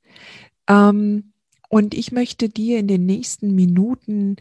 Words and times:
Ähm, 0.68 1.31
und 1.72 1.94
ich 1.94 2.12
möchte 2.12 2.50
dir 2.50 2.80
in 2.80 2.88
den 2.90 3.06
nächsten 3.06 3.56
Minuten 3.56 4.36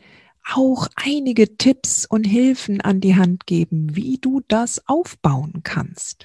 auch 0.52 0.88
einige 0.96 1.56
Tipps 1.56 2.04
und 2.04 2.24
Hilfen 2.24 2.80
an 2.80 3.00
die 3.00 3.14
Hand 3.14 3.46
geben, 3.46 3.94
wie 3.94 4.18
du 4.18 4.42
das 4.48 4.88
aufbauen 4.88 5.60
kannst. 5.62 6.24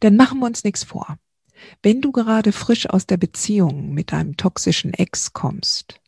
Denn 0.00 0.14
machen 0.14 0.38
wir 0.38 0.46
uns 0.46 0.62
nichts 0.62 0.84
vor. 0.84 1.18
Wenn 1.82 2.00
du 2.00 2.12
gerade 2.12 2.52
frisch 2.52 2.88
aus 2.88 3.06
der 3.06 3.16
Beziehung 3.16 3.92
mit 3.92 4.12
einem 4.12 4.36
toxischen 4.36 4.94
Ex 4.94 5.32
kommst, 5.32 6.00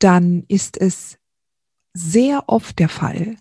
dann 0.00 0.44
ist 0.48 0.76
es 0.76 1.18
sehr 1.94 2.48
oft 2.48 2.80
der 2.80 2.88
Fall, 2.88 3.36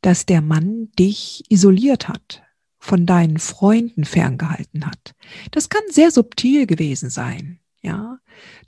dass 0.00 0.24
der 0.24 0.40
Mann 0.40 0.90
dich 0.98 1.44
isoliert 1.50 2.08
hat, 2.08 2.42
von 2.78 3.04
deinen 3.04 3.38
Freunden 3.40 4.06
ferngehalten 4.06 4.86
hat. 4.86 5.14
Das 5.50 5.68
kann 5.68 5.82
sehr 5.90 6.10
subtil 6.10 6.66
gewesen 6.66 7.10
sein. 7.10 7.60
Ja, 7.82 8.18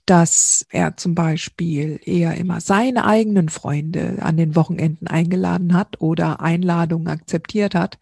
dass 0.07 0.67
er 0.71 0.97
zum 0.97 1.15
Beispiel 1.15 2.01
eher 2.05 2.37
immer 2.37 2.61
seine 2.61 3.05
eigenen 3.05 3.49
Freunde 3.49 4.19
an 4.21 4.37
den 4.37 4.57
Wochenenden 4.57 5.07
eingeladen 5.07 5.75
hat 5.75 6.01
oder 6.01 6.41
Einladungen 6.41 7.09
akzeptiert 7.09 7.75
hat, 7.75 7.99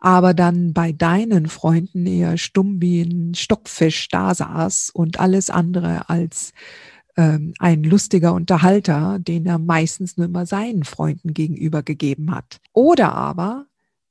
aber 0.00 0.32
dann 0.32 0.72
bei 0.72 0.92
deinen 0.92 1.48
Freunden 1.48 2.06
eher 2.06 2.38
stumm 2.38 2.80
wie 2.80 3.02
ein 3.02 3.34
Stockfisch 3.34 4.08
da 4.08 4.34
saß 4.34 4.90
und 4.90 5.20
alles 5.20 5.50
andere 5.50 6.08
als 6.08 6.52
ähm, 7.16 7.52
ein 7.58 7.82
lustiger 7.82 8.32
Unterhalter, 8.32 9.18
den 9.18 9.44
er 9.44 9.58
meistens 9.58 10.16
nur 10.16 10.26
immer 10.26 10.46
seinen 10.46 10.84
Freunden 10.84 11.34
gegenüber 11.34 11.82
gegeben 11.82 12.34
hat. 12.34 12.60
Oder 12.72 13.12
aber 13.12 13.66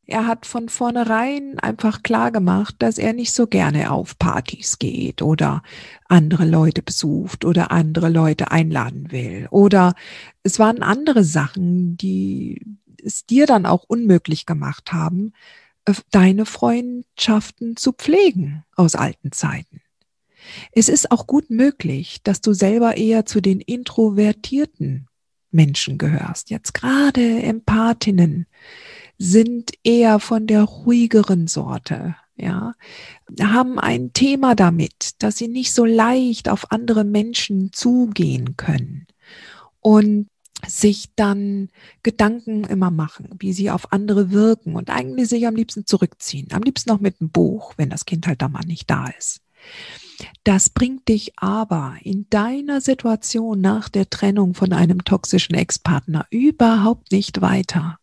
er 0.07 0.25
hat 0.25 0.45
von 0.45 0.69
vornherein 0.69 1.59
einfach 1.59 2.01
klar 2.01 2.31
gemacht, 2.31 2.75
dass 2.79 2.97
er 2.97 3.11
nicht 3.11 3.33
so 3.33 3.45
gerne 3.45 3.91
auf 3.91 4.17
Partys 4.17 4.79
geht 4.79 5.21
oder 5.21 5.61
andere 6.07 6.45
Leute 6.45 6.81
besucht 6.81 7.43
oder 7.43 7.71
andere 7.71 8.07
Leute 8.07 8.49
einladen 8.49 9.11
will. 9.11 9.47
Oder 9.51 9.95
es 10.43 10.59
waren 10.59 10.81
andere 10.81 11.25
Sachen, 11.25 11.97
die 11.97 12.61
es 13.03 13.25
dir 13.25 13.45
dann 13.45 13.65
auch 13.65 13.83
unmöglich 13.83 14.45
gemacht 14.45 14.93
haben, 14.93 15.33
deine 16.11 16.45
Freundschaften 16.45 17.75
zu 17.75 17.91
pflegen 17.91 18.63
aus 18.75 18.95
alten 18.95 19.33
Zeiten. 19.33 19.81
Es 20.71 20.87
ist 20.87 21.11
auch 21.11 21.27
gut 21.27 21.49
möglich, 21.49 22.21
dass 22.23 22.39
du 22.39 22.53
selber 22.53 22.95
eher 22.95 23.25
zu 23.25 23.41
den 23.41 23.59
introvertierten 23.59 25.07
Menschen 25.51 25.97
gehörst. 25.97 26.49
Jetzt 26.49 26.73
gerade 26.73 27.41
Empathinnen, 27.41 28.47
sind 29.17 29.71
eher 29.83 30.19
von 30.19 30.47
der 30.47 30.63
ruhigeren 30.63 31.47
Sorte, 31.47 32.15
ja, 32.35 32.73
haben 33.41 33.79
ein 33.79 34.13
Thema 34.13 34.55
damit, 34.55 35.15
dass 35.19 35.37
sie 35.37 35.47
nicht 35.47 35.73
so 35.73 35.85
leicht 35.85 36.49
auf 36.49 36.71
andere 36.71 37.03
Menschen 37.03 37.71
zugehen 37.73 38.55
können 38.57 39.07
und 39.79 40.27
sich 40.65 41.09
dann 41.15 41.69
Gedanken 42.03 42.63
immer 42.63 42.91
machen, 42.91 43.29
wie 43.39 43.53
sie 43.53 43.69
auf 43.69 43.91
andere 43.91 44.31
wirken 44.31 44.75
und 44.75 44.89
eigentlich 44.89 45.29
sich 45.29 45.47
am 45.47 45.55
liebsten 45.55 45.85
zurückziehen, 45.85 46.47
am 46.51 46.63
liebsten 46.63 46.89
noch 46.89 46.99
mit 46.99 47.19
einem 47.19 47.29
Buch, 47.29 47.73
wenn 47.77 47.89
das 47.89 48.05
Kind 48.05 48.27
halt 48.27 48.41
da 48.41 48.49
mal 48.49 48.65
nicht 48.65 48.89
da 48.89 49.07
ist. 49.07 49.41
Das 50.43 50.69
bringt 50.69 51.07
dich 51.09 51.33
aber 51.37 51.95
in 52.01 52.27
deiner 52.29 52.81
Situation 52.81 53.61
nach 53.61 53.89
der 53.89 54.09
Trennung 54.09 54.53
von 54.53 54.73
einem 54.73 55.03
toxischen 55.03 55.55
Ex-Partner 55.55 56.25
überhaupt 56.31 57.11
nicht 57.11 57.41
weiter. 57.41 57.99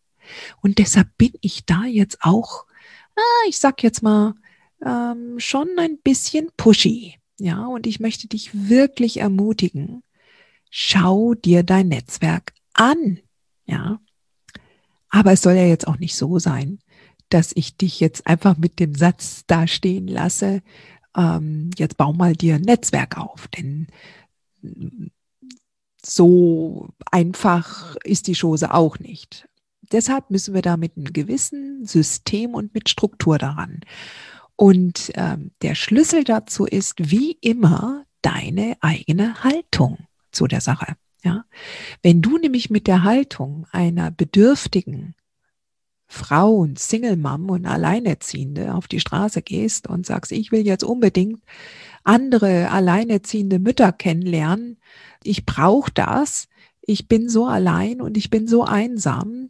Und 0.61 0.77
deshalb 0.79 1.17
bin 1.17 1.31
ich 1.41 1.65
da 1.65 1.85
jetzt 1.85 2.19
auch, 2.21 2.65
ah, 3.15 3.47
ich 3.47 3.57
sag 3.57 3.83
jetzt 3.83 4.01
mal, 4.03 4.35
ähm, 4.85 5.39
schon 5.39 5.69
ein 5.77 5.97
bisschen 5.99 6.49
pushy. 6.57 7.15
Ja, 7.39 7.65
und 7.65 7.85
ich 7.85 7.99
möchte 7.99 8.27
dich 8.27 8.69
wirklich 8.69 9.17
ermutigen, 9.17 10.03
schau 10.69 11.33
dir 11.33 11.63
dein 11.63 11.89
Netzwerk 11.89 12.53
an. 12.73 13.19
Ja, 13.65 13.99
aber 15.09 15.33
es 15.33 15.41
soll 15.41 15.53
ja 15.53 15.65
jetzt 15.65 15.87
auch 15.87 15.97
nicht 15.97 16.15
so 16.15 16.39
sein, 16.39 16.79
dass 17.29 17.51
ich 17.55 17.77
dich 17.77 17.99
jetzt 17.99 18.27
einfach 18.27 18.57
mit 18.57 18.79
dem 18.79 18.95
Satz 18.95 19.43
da 19.47 19.67
stehen 19.67 20.07
lasse, 20.07 20.61
ähm, 21.15 21.71
jetzt 21.77 21.97
bau 21.97 22.13
mal 22.13 22.35
dir 22.35 22.55
ein 22.55 22.61
Netzwerk 22.61 23.17
auf, 23.17 23.47
denn 23.47 23.87
so 26.03 26.89
einfach 27.11 27.95
ist 28.03 28.27
die 28.27 28.35
Chose 28.35 28.73
auch 28.73 28.99
nicht 28.99 29.47
deshalb 29.91 30.29
müssen 30.31 30.53
wir 30.53 30.61
da 30.61 30.77
mit 30.77 30.95
einem 30.95 31.11
gewissen 31.11 31.85
System 31.85 32.53
und 32.53 32.73
mit 32.73 32.89
Struktur 32.89 33.37
daran. 33.37 33.81
Und 34.55 35.11
ähm, 35.15 35.51
der 35.61 35.75
Schlüssel 35.75 36.23
dazu 36.23 36.65
ist 36.65 37.11
wie 37.11 37.33
immer 37.41 38.05
deine 38.21 38.77
eigene 38.81 39.43
Haltung 39.43 39.97
zu 40.31 40.47
der 40.47 40.61
Sache. 40.61 40.95
Ja? 41.23 41.45
Wenn 42.01 42.21
du 42.21 42.37
nämlich 42.37 42.69
mit 42.69 42.87
der 42.87 43.03
Haltung 43.03 43.67
einer 43.71 44.11
bedürftigen 44.11 45.15
Frau 46.07 46.55
und 46.55 46.79
Single 46.79 47.17
Mom 47.17 47.49
und 47.49 47.65
Alleinerziehende 47.65 48.73
auf 48.73 48.87
die 48.87 48.99
Straße 48.99 49.41
gehst 49.41 49.87
und 49.87 50.05
sagst, 50.05 50.31
ich 50.31 50.51
will 50.51 50.65
jetzt 50.65 50.83
unbedingt 50.83 51.41
andere 52.03 52.69
alleinerziehende 52.69 53.59
Mütter 53.59 53.91
kennenlernen, 53.91 54.77
ich 55.23 55.45
brauche 55.45 55.91
das, 55.91 56.47
ich 56.87 57.07
bin 57.07 57.29
so 57.29 57.45
allein 57.45 58.01
und 58.01 58.17
ich 58.17 58.29
bin 58.29 58.47
so 58.47 58.63
einsam, 58.63 59.49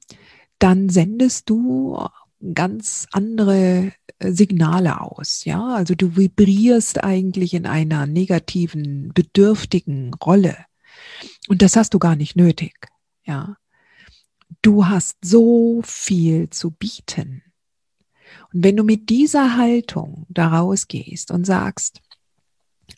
dann 0.60 0.90
sendest 0.90 1.50
du 1.50 2.00
ganz 2.54 3.08
andere 3.12 3.92
äh, 4.20 4.32
Signale 4.32 5.02
aus. 5.02 5.46
Ja, 5.46 5.76
also 5.76 5.96
du 5.96 6.16
vibrierst 6.16 7.04
eigentlich 7.04 7.54
in 7.54 7.66
einer 7.66 8.06
negativen, 8.06 9.12
bedürftigen 9.14 10.14
Rolle. 10.14 10.58
Und 11.48 11.62
das 11.62 11.76
hast 11.76 11.94
du 11.94 12.00
gar 12.00 12.16
nicht 12.16 12.36
nötig. 12.36 12.74
Ja, 13.26 13.58
du 14.62 14.88
hast 14.88 15.18
so 15.24 15.82
viel 15.84 16.50
zu 16.50 16.72
bieten. 16.72 17.44
Und 18.54 18.64
wenn 18.64 18.78
du 18.78 18.84
mit 18.84 19.10
dieser 19.10 19.58
Haltung 19.58 20.26
daraus 20.30 20.88
gehst 20.88 21.32
und 21.32 21.46
sagst, 21.46 22.02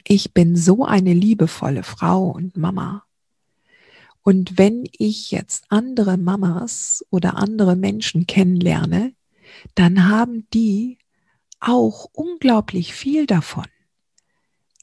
ich 0.03 0.33
bin 0.33 0.55
so 0.55 0.85
eine 0.85 1.13
liebevolle 1.13 1.83
Frau 1.83 2.29
und 2.29 2.57
Mama 2.57 3.06
Und 4.27 4.57
wenn 4.57 4.83
ich 4.91 5.31
jetzt 5.31 5.63
andere 5.69 6.17
Mamas 6.17 7.01
oder 7.11 7.37
andere 7.37 7.77
Menschen 7.77 8.27
kennenlerne, 8.27 9.13
dann 9.73 10.09
haben 10.09 10.45
die 10.53 10.97
auch 11.61 12.09
unglaublich 12.11 12.93
viel 12.93 13.25
davon. 13.25 13.67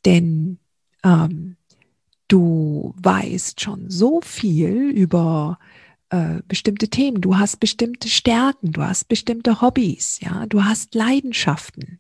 Denn 0.07 0.61
ähm, 1.03 1.59
du 2.27 2.95
weißt 2.97 3.61
schon 3.61 3.91
so 3.91 4.23
viel 4.23 4.77
über 4.77 5.59
äh, 6.09 6.41
bestimmte 6.49 6.89
Themen, 6.89 7.21
du 7.21 7.37
hast 7.37 7.61
bestimmte 7.61 8.09
Stärken, 8.09 8.73
du 8.73 8.81
hast 8.81 9.09
bestimmte 9.09 9.61
Hobbys, 9.61 10.21
ja, 10.21 10.47
du 10.47 10.65
hast 10.65 10.95
Leidenschaften. 10.95 11.99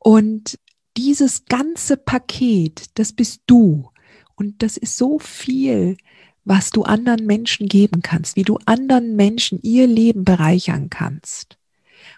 Und 0.00 0.58
dieses 0.96 1.44
ganze 1.44 1.96
Paket, 1.96 2.98
das 2.98 3.12
bist 3.12 3.42
du. 3.46 3.88
Und 4.34 4.64
das 4.64 4.76
ist 4.76 4.96
so 4.96 5.20
viel, 5.20 5.96
was 6.44 6.70
du 6.70 6.82
anderen 6.82 7.26
Menschen 7.26 7.68
geben 7.68 8.02
kannst, 8.02 8.36
wie 8.36 8.42
du 8.42 8.58
anderen 8.66 9.16
Menschen 9.16 9.60
ihr 9.62 9.86
Leben 9.86 10.24
bereichern 10.24 10.90
kannst. 10.90 11.58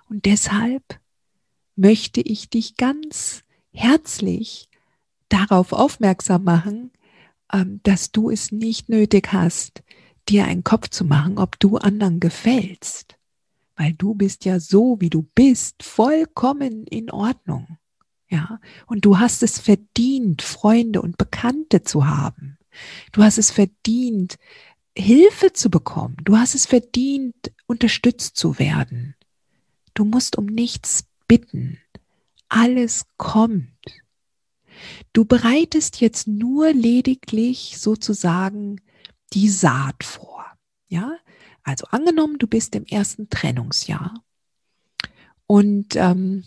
Und 0.08 0.24
deshalb 0.24 1.00
möchte 1.76 2.20
ich 2.20 2.50
dich 2.50 2.76
ganz 2.76 3.44
herzlich 3.72 4.68
darauf 5.28 5.72
aufmerksam 5.72 6.44
machen, 6.44 6.90
ähm, 7.52 7.80
dass 7.82 8.12
du 8.12 8.30
es 8.30 8.52
nicht 8.52 8.88
nötig 8.88 9.32
hast, 9.32 9.82
dir 10.28 10.44
einen 10.46 10.64
Kopf 10.64 10.88
zu 10.88 11.04
machen, 11.04 11.38
ob 11.38 11.58
du 11.60 11.76
anderen 11.76 12.20
gefällst. 12.20 13.16
Weil 13.76 13.92
du 13.92 14.14
bist 14.14 14.44
ja 14.44 14.58
so, 14.58 14.96
wie 15.00 15.10
du 15.10 15.22
bist, 15.34 15.82
vollkommen 15.82 16.84
in 16.86 17.10
Ordnung. 17.10 17.78
Ja, 18.28 18.58
und 18.86 19.04
du 19.04 19.18
hast 19.18 19.42
es 19.44 19.60
verdient, 19.60 20.42
Freunde 20.42 21.00
und 21.00 21.16
Bekannte 21.16 21.82
zu 21.82 22.08
haben. 22.08 22.55
Du 23.12 23.22
hast 23.22 23.38
es 23.38 23.50
verdient, 23.50 24.36
Hilfe 24.96 25.52
zu 25.52 25.70
bekommen. 25.70 26.16
Du 26.24 26.36
hast 26.36 26.54
es 26.54 26.66
verdient, 26.66 27.52
unterstützt 27.66 28.36
zu 28.36 28.58
werden. 28.58 29.14
Du 29.94 30.04
musst 30.04 30.36
um 30.36 30.46
nichts 30.46 31.06
bitten. 31.28 31.78
Alles 32.48 33.06
kommt. 33.16 33.68
Du 35.12 35.24
bereitest 35.24 36.00
jetzt 36.00 36.28
nur 36.28 36.72
lediglich 36.72 37.78
sozusagen 37.78 38.80
die 39.32 39.48
Saat 39.48 40.04
vor. 40.04 40.44
Ja, 40.88 41.16
also 41.62 41.86
angenommen, 41.90 42.38
du 42.38 42.46
bist 42.46 42.74
im 42.76 42.84
ersten 42.84 43.28
Trennungsjahr 43.28 44.22
und 45.46 45.96
ähm, 45.96 46.44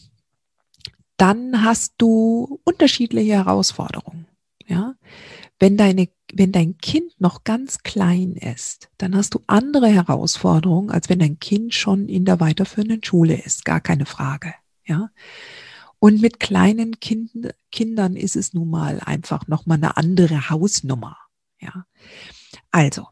dann 1.17 1.63
hast 1.63 1.95
du 1.97 2.61
unterschiedliche 2.63 3.33
Herausforderungen. 3.33 4.27
Ja, 4.67 4.95
wenn 5.59 5.75
deine, 5.75 6.07
wenn 6.33 6.51
dein 6.51 6.77
Kind 6.77 7.19
noch 7.19 7.43
ganz 7.43 7.79
klein 7.79 8.33
ist, 8.33 8.89
dann 8.97 9.15
hast 9.15 9.33
du 9.33 9.41
andere 9.47 9.87
Herausforderungen, 9.87 10.91
als 10.91 11.09
wenn 11.09 11.19
dein 11.19 11.39
Kind 11.39 11.73
schon 11.73 12.07
in 12.07 12.25
der 12.25 12.39
weiterführenden 12.39 13.03
Schule 13.03 13.41
ist. 13.41 13.65
Gar 13.65 13.81
keine 13.81 14.05
Frage. 14.05 14.53
Ja. 14.85 15.09
Und 15.99 16.21
mit 16.21 16.39
kleinen 16.39 16.99
kind, 16.99 17.31
Kindern 17.71 18.15
ist 18.15 18.35
es 18.35 18.53
nun 18.53 18.69
mal 18.69 18.99
einfach 19.01 19.47
nochmal 19.47 19.77
eine 19.77 19.97
andere 19.97 20.49
Hausnummer. 20.49 21.17
Ja. 21.59 21.85
Also, 22.71 23.07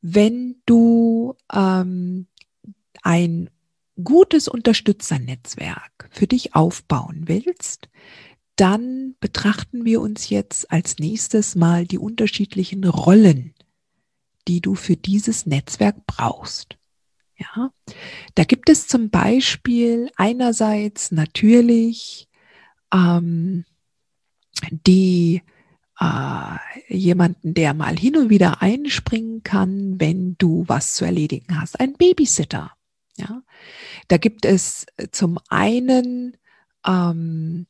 wenn 0.00 0.62
du 0.66 1.34
ähm, 1.52 2.26
ein 3.02 3.50
gutes 4.02 4.48
Unterstützernetzwerk 4.48 6.08
für 6.10 6.26
dich 6.26 6.54
aufbauen 6.54 7.24
willst, 7.26 7.89
dann 8.60 9.16
betrachten 9.20 9.86
wir 9.86 10.02
uns 10.02 10.28
jetzt 10.28 10.70
als 10.70 10.98
nächstes 10.98 11.56
mal 11.56 11.86
die 11.86 11.96
unterschiedlichen 11.96 12.84
Rollen, 12.84 13.54
die 14.48 14.60
du 14.60 14.74
für 14.74 14.96
dieses 14.96 15.46
Netzwerk 15.46 16.04
brauchst. 16.06 16.76
Ja, 17.38 17.72
da 18.34 18.44
gibt 18.44 18.68
es 18.68 18.86
zum 18.86 19.08
Beispiel 19.08 20.10
einerseits 20.16 21.10
natürlich 21.10 22.28
ähm, 22.92 23.64
die 24.70 25.42
äh, 25.98 26.56
jemanden, 26.88 27.54
der 27.54 27.72
mal 27.72 27.98
hin 27.98 28.18
und 28.18 28.28
wieder 28.28 28.60
einspringen 28.60 29.42
kann, 29.42 29.98
wenn 29.98 30.36
du 30.36 30.64
was 30.66 30.92
zu 30.92 31.06
erledigen 31.06 31.58
hast, 31.58 31.80
ein 31.80 31.94
Babysitter. 31.94 32.72
Ja, 33.16 33.42
da 34.08 34.18
gibt 34.18 34.44
es 34.44 34.84
zum 35.12 35.38
einen 35.48 36.36
ähm, 36.86 37.66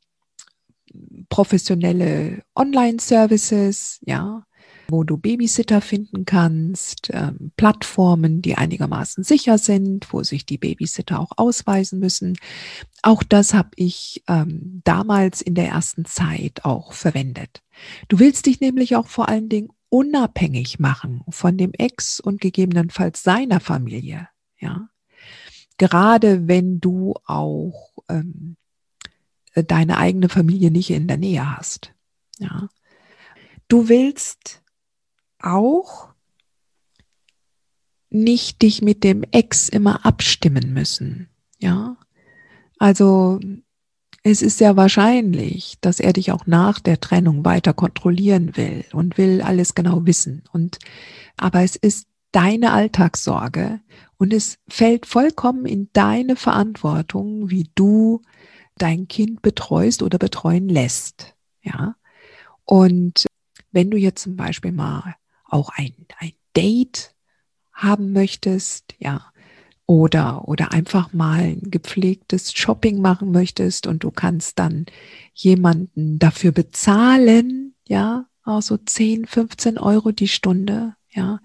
professionelle 1.29 2.43
Online-Services, 2.55 4.01
ja, 4.03 4.45
wo 4.91 5.05
du 5.05 5.17
Babysitter 5.17 5.81
finden 5.81 6.25
kannst, 6.25 7.11
ähm, 7.13 7.53
Plattformen, 7.57 8.43
die 8.43 8.57
einigermaßen 8.57 9.25
sicher 9.25 9.59
sind, 9.59 10.13
wo 10.13 10.23
sich 10.23 10.47
die 10.47 10.59
Babysitter 10.59 11.21
auch 11.21 11.31
ausweisen 11.37 12.01
müssen. 12.01 12.37
Auch 13.03 13.23
das 13.23 13.55
habe 13.55 13.71
ich 13.77 14.23
ähm, 14.29 14.81
damals 14.85 15.41
in 15.43 15.55
der 15.55 15.69
ersten 15.69 16.05
Zeit 16.05 16.65
auch 16.65 16.93
verwendet. 16.93 17.63
Du 18.09 18.19
willst 18.19 18.47
dich 18.47 18.61
nämlich 18.61 18.97
auch 18.97 19.07
vor 19.07 19.29
allen 19.29 19.49
Dingen 19.49 19.69
unabhängig 19.89 20.79
machen 20.79 21.23
von 21.29 21.57
dem 21.57 21.73
Ex 21.73 22.21
und 22.21 22.41
gegebenenfalls 22.41 23.23
seiner 23.23 23.61
Familie, 23.61 24.29
ja. 24.59 24.89
Gerade 25.79 26.47
wenn 26.47 26.81
du 26.81 27.15
auch 27.25 27.91
ähm, 28.11 28.57
äh, 28.57 28.70
deine 29.55 29.99
eigene 29.99 30.29
Familie 30.29 30.71
nicht 30.71 30.91
in 30.91 31.09
der 31.09 31.17
Nähe 31.17 31.57
hast. 31.57 31.93
Ja. 32.39 32.69
Du 33.69 33.89
willst 33.89 34.63
auch 35.41 36.09
nicht 38.11 38.63
dich 38.63 38.83
mit 38.83 39.05
dem 39.05 39.23
Ex 39.31 39.69
immer 39.69 40.05
abstimmen 40.05 40.73
müssen. 40.73 41.29
Ja. 41.59 41.97
Also, 42.79 43.41
es 44.23 44.43
ist 44.43 44.59
sehr 44.59 44.77
wahrscheinlich, 44.77 45.77
dass 45.81 46.01
er 46.01 46.13
dich 46.13 46.33
auch 46.33 46.47
nach 46.47 46.81
der 46.81 47.01
Trennung 47.01 47.45
weiter 47.45 47.73
kontrollieren 47.73 48.57
will 48.57 48.85
und 48.93 49.17
will 49.17 49.41
alles 49.41 49.75
genau 49.75 50.05
wissen. 50.07 50.43
Und, 50.53 50.79
aber 51.37 51.63
es 51.63 51.77
ist 51.77 52.07
deine 52.33 52.73
Alltagssorge 52.73 53.81
und 54.19 54.33
es 54.33 54.59
fällt 54.69 55.07
vollkommen 55.07 55.65
in 55.65 55.89
deine 55.93 56.37
Verantwortung, 56.37 57.51
wie 57.51 57.71
du 57.75 58.21
dein 58.83 59.09
Kind 59.09 59.43
betreust 59.43 60.03
oder 60.03 60.19
betreuen 60.19 60.69
lässt. 60.69 61.35
Ja. 61.63 61.97
Und 62.65 63.27
wenn 63.73 63.91
du 63.91 63.97
jetzt 63.97 64.23
zum 64.23 64.37
Beispiel 64.37 64.73
mal 64.73 65.15
auch 65.45 65.71
ein, 65.75 65.95
ein 66.19 66.33
Date 66.57 67.15
haben 67.73 68.13
möchtest, 68.13 68.95
ja, 68.99 69.33
oder, 69.87 70.47
oder 70.47 70.73
einfach 70.73 71.13
mal 71.13 71.41
ein 71.41 71.71
gepflegtes 71.71 72.53
Shopping 72.53 73.01
machen 73.01 73.33
möchtest 73.33 73.89
und 73.89 74.05
du 74.05 74.13
kannst 74.13 74.59
dann 74.61 74.87
jemanden 75.35 76.21
dafür 76.21 76.53
bezahlen, 76.53 77.75
ja, 77.89 78.27
auch 78.45 78.63
so 78.63 78.77
10, 78.77 79.27
15 79.27 79.79
Euro 79.79 80.13
die 80.13 80.29
Stunde, 80.29 80.95
ja. 81.11 81.41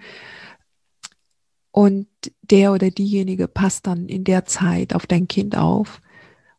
Und 1.71 2.07
der 2.43 2.71
oder 2.71 2.91
diejenige 2.91 3.47
passt 3.47 3.87
dann 3.87 4.07
in 4.07 4.23
der 4.23 4.45
Zeit 4.45 4.93
auf 4.93 5.07
dein 5.07 5.27
Kind 5.27 5.57
auf 5.57 6.01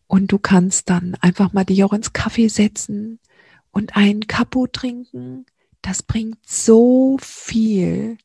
und 0.06 0.32
du 0.32 0.38
kannst 0.38 0.90
dann 0.90 1.14
einfach 1.20 1.52
mal 1.52 1.64
dich 1.64 1.82
auch 1.84 1.92
ins 1.92 2.12
Kaffee 2.12 2.48
setzen 2.48 3.18
und 3.70 3.96
einen 3.96 4.26
Kapo 4.26 4.66
trinken. 4.66 5.46
Das 5.82 6.02
bringt 6.02 6.38
so 6.46 7.16
viel 7.20 8.18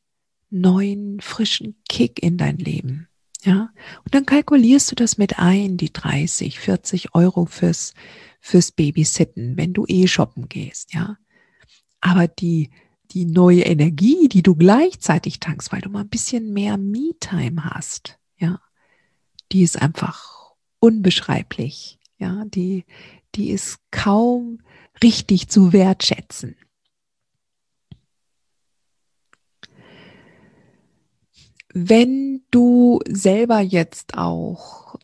neuen, 0.50 1.20
frischen 1.20 1.76
Kick 1.88 2.22
in 2.22 2.36
dein 2.36 2.58
Leben. 2.58 3.08
Ja, 3.44 3.70
und 4.04 4.14
dann 4.14 4.24
kalkulierst 4.24 4.92
du 4.92 4.94
das 4.94 5.18
mit 5.18 5.40
ein, 5.40 5.76
die 5.76 5.92
30, 5.92 6.60
40 6.60 7.14
Euro 7.14 7.46
fürs, 7.46 7.94
fürs 8.40 8.70
Babysitten, 8.70 9.56
wenn 9.56 9.72
du 9.72 9.84
eh 9.88 10.06
shoppen 10.06 10.48
gehst, 10.48 10.94
ja. 10.94 11.16
Aber 12.00 12.28
die, 12.28 12.70
die 13.10 13.24
neue 13.24 13.62
Energie, 13.62 14.28
die 14.28 14.42
du 14.42 14.54
gleichzeitig 14.54 15.40
tankst, 15.40 15.72
weil 15.72 15.80
du 15.80 15.90
mal 15.90 16.02
ein 16.02 16.08
bisschen 16.08 16.52
mehr 16.52 16.78
Me-Time 16.78 17.64
hast, 17.64 18.18
ja, 18.38 18.60
die 19.50 19.62
ist 19.62 19.80
einfach 19.80 20.41
unbeschreiblich. 20.82 21.98
Ja, 22.18 22.44
die, 22.46 22.84
die 23.36 23.50
ist 23.50 23.78
kaum 23.90 24.58
richtig 25.02 25.48
zu 25.48 25.72
wertschätzen. 25.72 26.56
Wenn 31.72 32.42
du 32.50 33.00
selber 33.08 33.60
jetzt 33.60 34.18
auch 34.18 34.98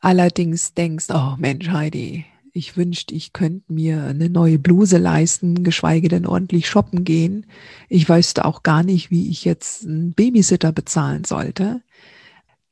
allerdings 0.00 0.74
denkst, 0.74 1.06
oh 1.10 1.34
Mensch, 1.38 1.68
Heidi, 1.68 2.24
ich 2.52 2.76
wünschte, 2.76 3.14
ich 3.14 3.32
könnte 3.32 3.72
mir 3.72 4.02
eine 4.04 4.28
neue 4.28 4.58
Bluse 4.58 4.98
leisten, 4.98 5.62
geschweige 5.62 6.08
denn 6.08 6.26
ordentlich 6.26 6.68
shoppen 6.68 7.04
gehen. 7.04 7.46
Ich 7.88 8.08
wüsste 8.08 8.44
auch 8.44 8.62
gar 8.62 8.82
nicht, 8.82 9.10
wie 9.10 9.30
ich 9.30 9.44
jetzt 9.44 9.84
einen 9.84 10.14
Babysitter 10.14 10.72
bezahlen 10.72 11.24
sollte 11.24 11.82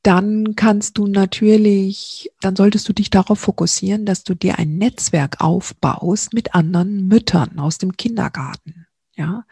dann 0.09 0.55
kannst 0.55 0.97
du 0.97 1.05
natürlich, 1.05 2.31
dann 2.41 2.55
solltest 2.55 2.89
du 2.89 2.93
dich 2.93 3.11
darauf 3.11 3.37
fokussieren, 3.41 4.05
dass 4.05 4.23
du 4.23 4.33
dir 4.33 4.57
ein 4.57 4.79
Netzwerk 4.79 5.39
aufbaust 5.39 6.33
mit 6.33 6.55
anderen 6.55 7.07
Müttern 7.07 7.59
aus 7.59 7.77
dem 7.77 7.95
Kindergarten. 7.95 8.87
ja, 9.15 9.43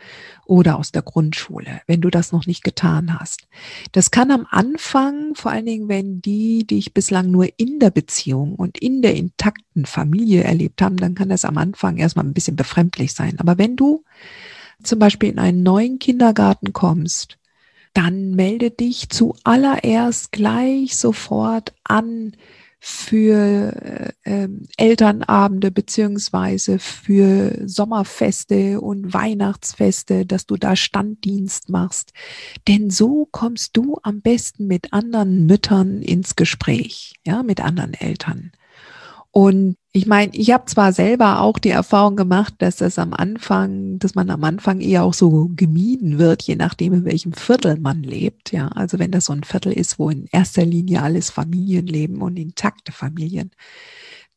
oder 0.45 0.79
aus 0.79 0.91
der 0.91 1.03
Grundschule, 1.03 1.81
wenn 1.85 2.01
du 2.01 2.09
das 2.09 2.31
noch 2.31 2.47
nicht 2.47 2.63
getan 2.63 3.19
hast. 3.19 3.47
Das 3.91 4.09
kann 4.09 4.31
am 4.31 4.47
Anfang, 4.49 5.35
vor 5.35 5.51
allen 5.51 5.65
Dingen, 5.67 5.89
wenn 5.89 6.21
die 6.21 6.65
dich 6.65 6.93
bislang 6.93 7.29
nur 7.29 7.47
in 7.57 7.77
der 7.79 7.91
Beziehung 7.91 8.55
und 8.55 8.79
in 8.79 9.01
der 9.01 9.15
intakten 9.15 9.85
Familie 9.85 10.43
erlebt 10.43 10.81
haben, 10.81 10.97
dann 10.97 11.15
kann 11.15 11.29
das 11.29 11.45
am 11.45 11.57
Anfang 11.57 11.97
erstmal 11.97 12.25
ein 12.25 12.33
bisschen 12.33 12.55
befremdlich 12.55 13.13
sein. 13.13 13.39
Aber 13.39 13.59
wenn 13.59 13.75
du 13.75 14.03
zum 14.81 14.97
Beispiel 14.97 15.29
in 15.29 15.39
einen 15.39 15.61
neuen 15.63 15.99
Kindergarten 15.99 16.73
kommst, 16.73 17.37
dann 17.94 18.32
melde 18.32 18.72
dich 18.72 19.10
zuallererst 19.10 20.32
gleich 20.32 20.98
sofort 20.98 21.74
an 21.84 22.34
für 22.79 23.74
äh, 23.75 24.12
ähm, 24.24 24.67
Elternabende 24.77 25.72
beziehungsweise 25.72 26.79
für 26.79 27.67
Sommerfeste 27.67 28.79
und 28.79 29.13
Weihnachtsfeste, 29.13 30.25
dass 30.25 30.46
du 30.46 30.58
da 30.58 30.75
Standdienst 30.75 31.70
machst. 31.70 32.13
Denn 32.67 32.89
so 32.89 33.27
kommst 33.32 33.75
du 33.75 33.98
am 34.03 34.22
besten 34.22 34.67
mit 34.67 34.94
anderen 34.94 35.48
Müttern 35.48 36.01
ins 36.01 36.36
Gespräch, 36.36 37.15
ja, 37.25 37.41
mit 37.44 37.62
anderen 37.62 37.94
Eltern. 37.94 38.51
Und 39.32 39.77
ich 39.97 40.05
meine, 40.05 40.31
ich 40.35 40.51
habe 40.51 40.65
zwar 40.65 40.93
selber 40.93 41.41
auch 41.41 41.57
die 41.57 41.71
Erfahrung 41.71 42.15
gemacht, 42.15 42.53
dass 42.59 42.75
das 42.75 42.99
am 42.99 43.15
Anfang, 43.15 43.97
dass 43.97 44.13
man 44.13 44.29
am 44.29 44.43
Anfang 44.43 44.79
eher 44.79 45.03
auch 45.03 45.15
so 45.15 45.49
gemieden 45.55 46.19
wird, 46.19 46.43
je 46.43 46.55
nachdem, 46.55 46.93
in 46.93 47.05
welchem 47.05 47.33
Viertel 47.33 47.79
man 47.79 48.03
lebt. 48.03 48.51
Ja, 48.51 48.67
also 48.67 48.99
wenn 48.99 49.09
das 49.09 49.25
so 49.25 49.33
ein 49.33 49.43
Viertel 49.43 49.73
ist, 49.73 49.97
wo 49.97 50.11
in 50.11 50.27
erster 50.31 50.63
Linie 50.63 51.01
alles 51.01 51.31
Familien 51.31 51.87
leben 51.87 52.21
und 52.21 52.37
intakte 52.37 52.91
Familien, 52.91 53.49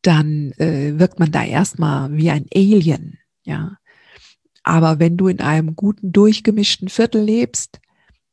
dann 0.01 0.53
äh, 0.53 0.99
wirkt 0.99 1.21
man 1.21 1.31
da 1.31 1.45
erstmal 1.45 2.11
wie 2.17 2.31
ein 2.31 2.47
Alien. 2.55 3.19
Ja, 3.45 3.77
aber 4.63 4.99
wenn 4.99 5.19
du 5.19 5.29
in 5.29 5.41
einem 5.41 5.77
guten, 5.77 6.11
durchgemischten 6.11 6.89
Viertel 6.89 7.23
lebst, 7.23 7.81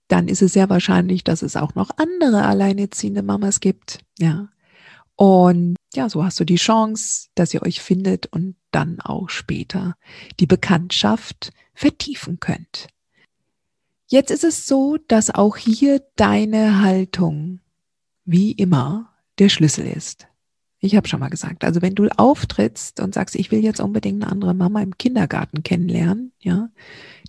dann 0.07 0.29
ist 0.29 0.41
es 0.41 0.53
sehr 0.53 0.69
wahrscheinlich, 0.69 1.25
dass 1.25 1.41
es 1.41 1.57
auch 1.57 1.75
noch 1.75 1.89
andere 1.97 2.45
alleinerziehende 2.45 3.21
Mamas 3.21 3.59
gibt. 3.59 3.99
Ja, 4.17 4.47
und 5.17 5.76
ja, 5.97 6.09
so 6.09 6.23
hast 6.23 6.39
du 6.39 6.45
die 6.45 6.55
Chance, 6.55 7.29
dass 7.33 7.53
ihr 7.53 7.63
euch 7.63 7.81
findet 7.81 8.27
und 8.27 8.55
dann 8.71 9.01
auch 9.01 9.29
später 9.29 9.97
die 10.39 10.45
Bekanntschaft 10.45 11.51
vertiefen 11.73 12.39
könnt. 12.39 12.87
Jetzt 14.05 14.31
ist 14.31 14.43
es 14.43 14.67
so, 14.67 14.97
dass 15.07 15.33
auch 15.33 15.57
hier 15.57 16.01
deine 16.15 16.81
Haltung 16.81 17.59
wie 18.23 18.51
immer 18.51 19.11
der 19.39 19.49
Schlüssel 19.49 19.87
ist. 19.87 20.27
Ich 20.79 20.95
habe 20.95 21.07
schon 21.07 21.19
mal 21.19 21.29
gesagt, 21.29 21.63
also 21.63 21.81
wenn 21.81 21.95
du 21.95 22.07
auftrittst 22.15 22.99
und 22.99 23.15
sagst, 23.15 23.35
ich 23.35 23.51
will 23.51 23.63
jetzt 23.63 23.79
unbedingt 23.79 24.21
eine 24.21 24.31
andere 24.31 24.53
Mama 24.53 24.81
im 24.83 24.97
Kindergarten 24.97 25.63
kennenlernen, 25.63 26.31
ja, 26.39 26.69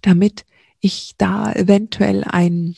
damit 0.02 0.44
ich 0.80 1.14
da 1.16 1.50
eventuell 1.52 2.22
einen 2.22 2.76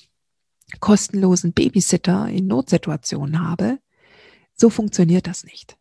kostenlosen 0.78 1.52
Babysitter 1.52 2.28
in 2.28 2.47
Notsituationen 2.47 3.40
habe, 3.40 3.80
so 4.54 4.70
funktioniert 4.70 5.26
das 5.26 5.44
nicht. 5.44 5.79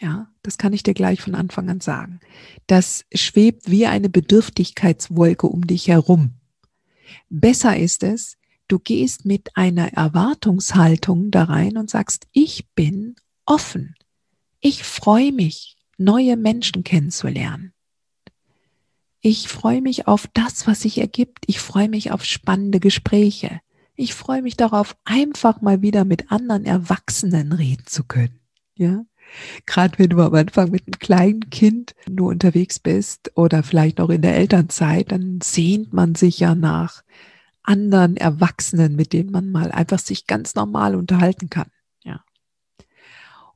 Ja, 0.00 0.28
das 0.42 0.58
kann 0.58 0.72
ich 0.72 0.82
dir 0.82 0.94
gleich 0.94 1.20
von 1.20 1.34
Anfang 1.34 1.68
an 1.70 1.80
sagen. 1.80 2.20
Das 2.66 3.04
schwebt 3.14 3.70
wie 3.70 3.86
eine 3.86 4.08
Bedürftigkeitswolke 4.08 5.46
um 5.46 5.66
dich 5.66 5.88
herum. 5.88 6.34
Besser 7.28 7.76
ist 7.76 8.02
es, 8.02 8.36
du 8.66 8.78
gehst 8.78 9.24
mit 9.24 9.56
einer 9.56 9.92
Erwartungshaltung 9.92 11.30
da 11.30 11.44
rein 11.44 11.76
und 11.76 11.90
sagst, 11.90 12.26
ich 12.32 12.68
bin 12.74 13.14
offen. 13.46 13.94
Ich 14.60 14.82
freue 14.82 15.32
mich, 15.32 15.76
neue 15.96 16.36
Menschen 16.36 16.82
kennenzulernen. 16.82 17.72
Ich 19.20 19.48
freue 19.48 19.80
mich 19.80 20.06
auf 20.06 20.26
das, 20.34 20.66
was 20.66 20.82
sich 20.82 20.98
ergibt. 20.98 21.44
Ich 21.46 21.60
freue 21.60 21.88
mich 21.88 22.10
auf 22.10 22.24
spannende 22.24 22.80
Gespräche. 22.80 23.60
Ich 23.96 24.12
freue 24.12 24.42
mich 24.42 24.56
darauf, 24.56 24.96
einfach 25.04 25.60
mal 25.60 25.82
wieder 25.82 26.04
mit 26.04 26.30
anderen 26.32 26.64
Erwachsenen 26.64 27.52
reden 27.52 27.86
zu 27.86 28.04
können. 28.04 28.40
Ja. 28.74 29.04
Gerade 29.66 29.98
wenn 29.98 30.10
du 30.10 30.20
am 30.20 30.34
Anfang 30.34 30.70
mit 30.70 30.86
einem 30.86 30.98
kleinen 30.98 31.50
Kind 31.50 31.94
nur 32.08 32.28
unterwegs 32.28 32.78
bist 32.78 33.32
oder 33.34 33.62
vielleicht 33.62 33.98
noch 33.98 34.10
in 34.10 34.22
der 34.22 34.36
Elternzeit, 34.36 35.12
dann 35.12 35.40
sehnt 35.42 35.92
man 35.92 36.14
sich 36.14 36.38
ja 36.38 36.54
nach 36.54 37.02
anderen 37.62 38.16
Erwachsenen, 38.16 38.94
mit 38.94 39.12
denen 39.12 39.30
man 39.30 39.50
mal 39.50 39.72
einfach 39.72 39.98
sich 39.98 40.26
ganz 40.26 40.54
normal 40.54 40.94
unterhalten 40.94 41.50
kann. 41.50 41.70
Ja. 42.04 42.24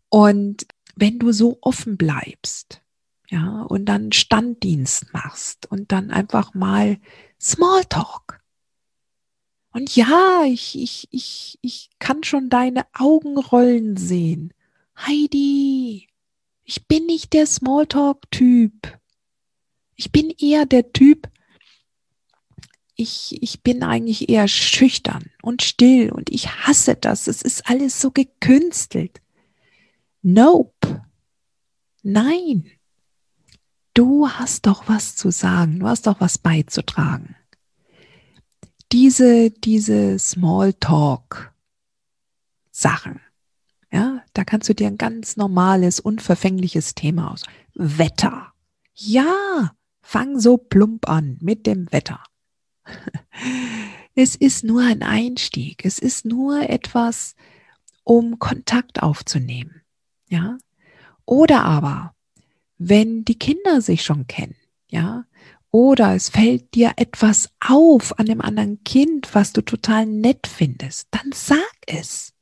Und 0.08 0.66
wenn 0.96 1.18
du 1.18 1.32
so 1.32 1.58
offen 1.60 1.96
bleibst, 1.96 2.82
ja, 3.30 3.62
und 3.62 3.84
dann 3.84 4.12
Standdienst 4.12 5.12
machst 5.12 5.70
und 5.70 5.92
dann 5.92 6.10
einfach 6.10 6.54
mal 6.54 6.98
Smalltalk, 7.38 8.38
und 9.72 9.94
ja, 9.94 10.42
ich, 10.44 10.76
ich, 10.76 11.08
ich, 11.10 11.58
ich 11.62 11.90
kann 11.98 12.24
schon 12.24 12.48
deine 12.48 12.86
Augenrollen 12.94 13.96
sehen. 13.96 14.52
Heidi, 14.98 16.08
ich 16.64 16.86
bin 16.86 17.06
nicht 17.06 17.32
der 17.32 17.46
Smalltalk-Typ. 17.46 18.98
Ich 19.96 20.12
bin 20.12 20.30
eher 20.30 20.66
der 20.66 20.92
Typ, 20.92 21.28
ich, 22.94 23.42
ich 23.42 23.62
bin 23.62 23.82
eigentlich 23.82 24.28
eher 24.28 24.48
schüchtern 24.48 25.30
und 25.42 25.62
still 25.62 26.10
und 26.10 26.30
ich 26.30 26.48
hasse 26.48 26.96
das. 26.96 27.28
Es 27.28 27.42
ist 27.42 27.68
alles 27.68 28.00
so 28.00 28.10
gekünstelt. 28.10 29.20
Nope. 30.22 31.02
Nein. 32.02 32.70
Du 33.94 34.28
hast 34.28 34.66
doch 34.66 34.88
was 34.88 35.14
zu 35.14 35.30
sagen. 35.30 35.78
Du 35.78 35.86
hast 35.86 36.06
doch 36.08 36.20
was 36.20 36.38
beizutragen 36.38 37.36
diese, 38.92 39.50
diese 39.50 40.18
Smalltalk 40.18 41.52
Sachen. 42.70 43.20
Ja, 43.90 44.22
da 44.34 44.44
kannst 44.44 44.68
du 44.68 44.74
dir 44.74 44.86
ein 44.86 44.98
ganz 44.98 45.36
normales, 45.36 46.00
unverfängliches 46.00 46.94
Thema 46.94 47.32
aus. 47.32 47.44
Wetter. 47.74 48.52
Ja, 48.94 49.72
fang 50.02 50.38
so 50.38 50.56
plump 50.58 51.08
an 51.08 51.38
mit 51.40 51.66
dem 51.66 51.90
Wetter. 51.92 52.22
Es 54.20 54.34
ist 54.34 54.64
nur 54.64 54.82
ein 54.82 55.04
Einstieg. 55.04 55.84
Es 55.84 56.00
ist 56.00 56.24
nur 56.24 56.68
etwas, 56.68 57.36
um 58.02 58.40
Kontakt 58.40 59.00
aufzunehmen. 59.00 59.82
Ja, 60.28 60.58
oder 61.24 61.64
aber, 61.64 62.16
wenn 62.78 63.24
die 63.24 63.38
Kinder 63.38 63.80
sich 63.80 64.02
schon 64.02 64.26
kennen, 64.26 64.56
ja, 64.88 65.24
oder 65.70 66.16
es 66.16 66.30
fällt 66.30 66.74
dir 66.74 66.94
etwas 66.96 67.50
auf 67.60 68.18
an 68.18 68.26
dem 68.26 68.40
anderen 68.40 68.82
Kind, 68.82 69.34
was 69.36 69.52
du 69.52 69.62
total 69.62 70.06
nett 70.06 70.48
findest. 70.48 71.06
Dann 71.12 71.30
sag 71.32 71.72
es. 71.86 72.32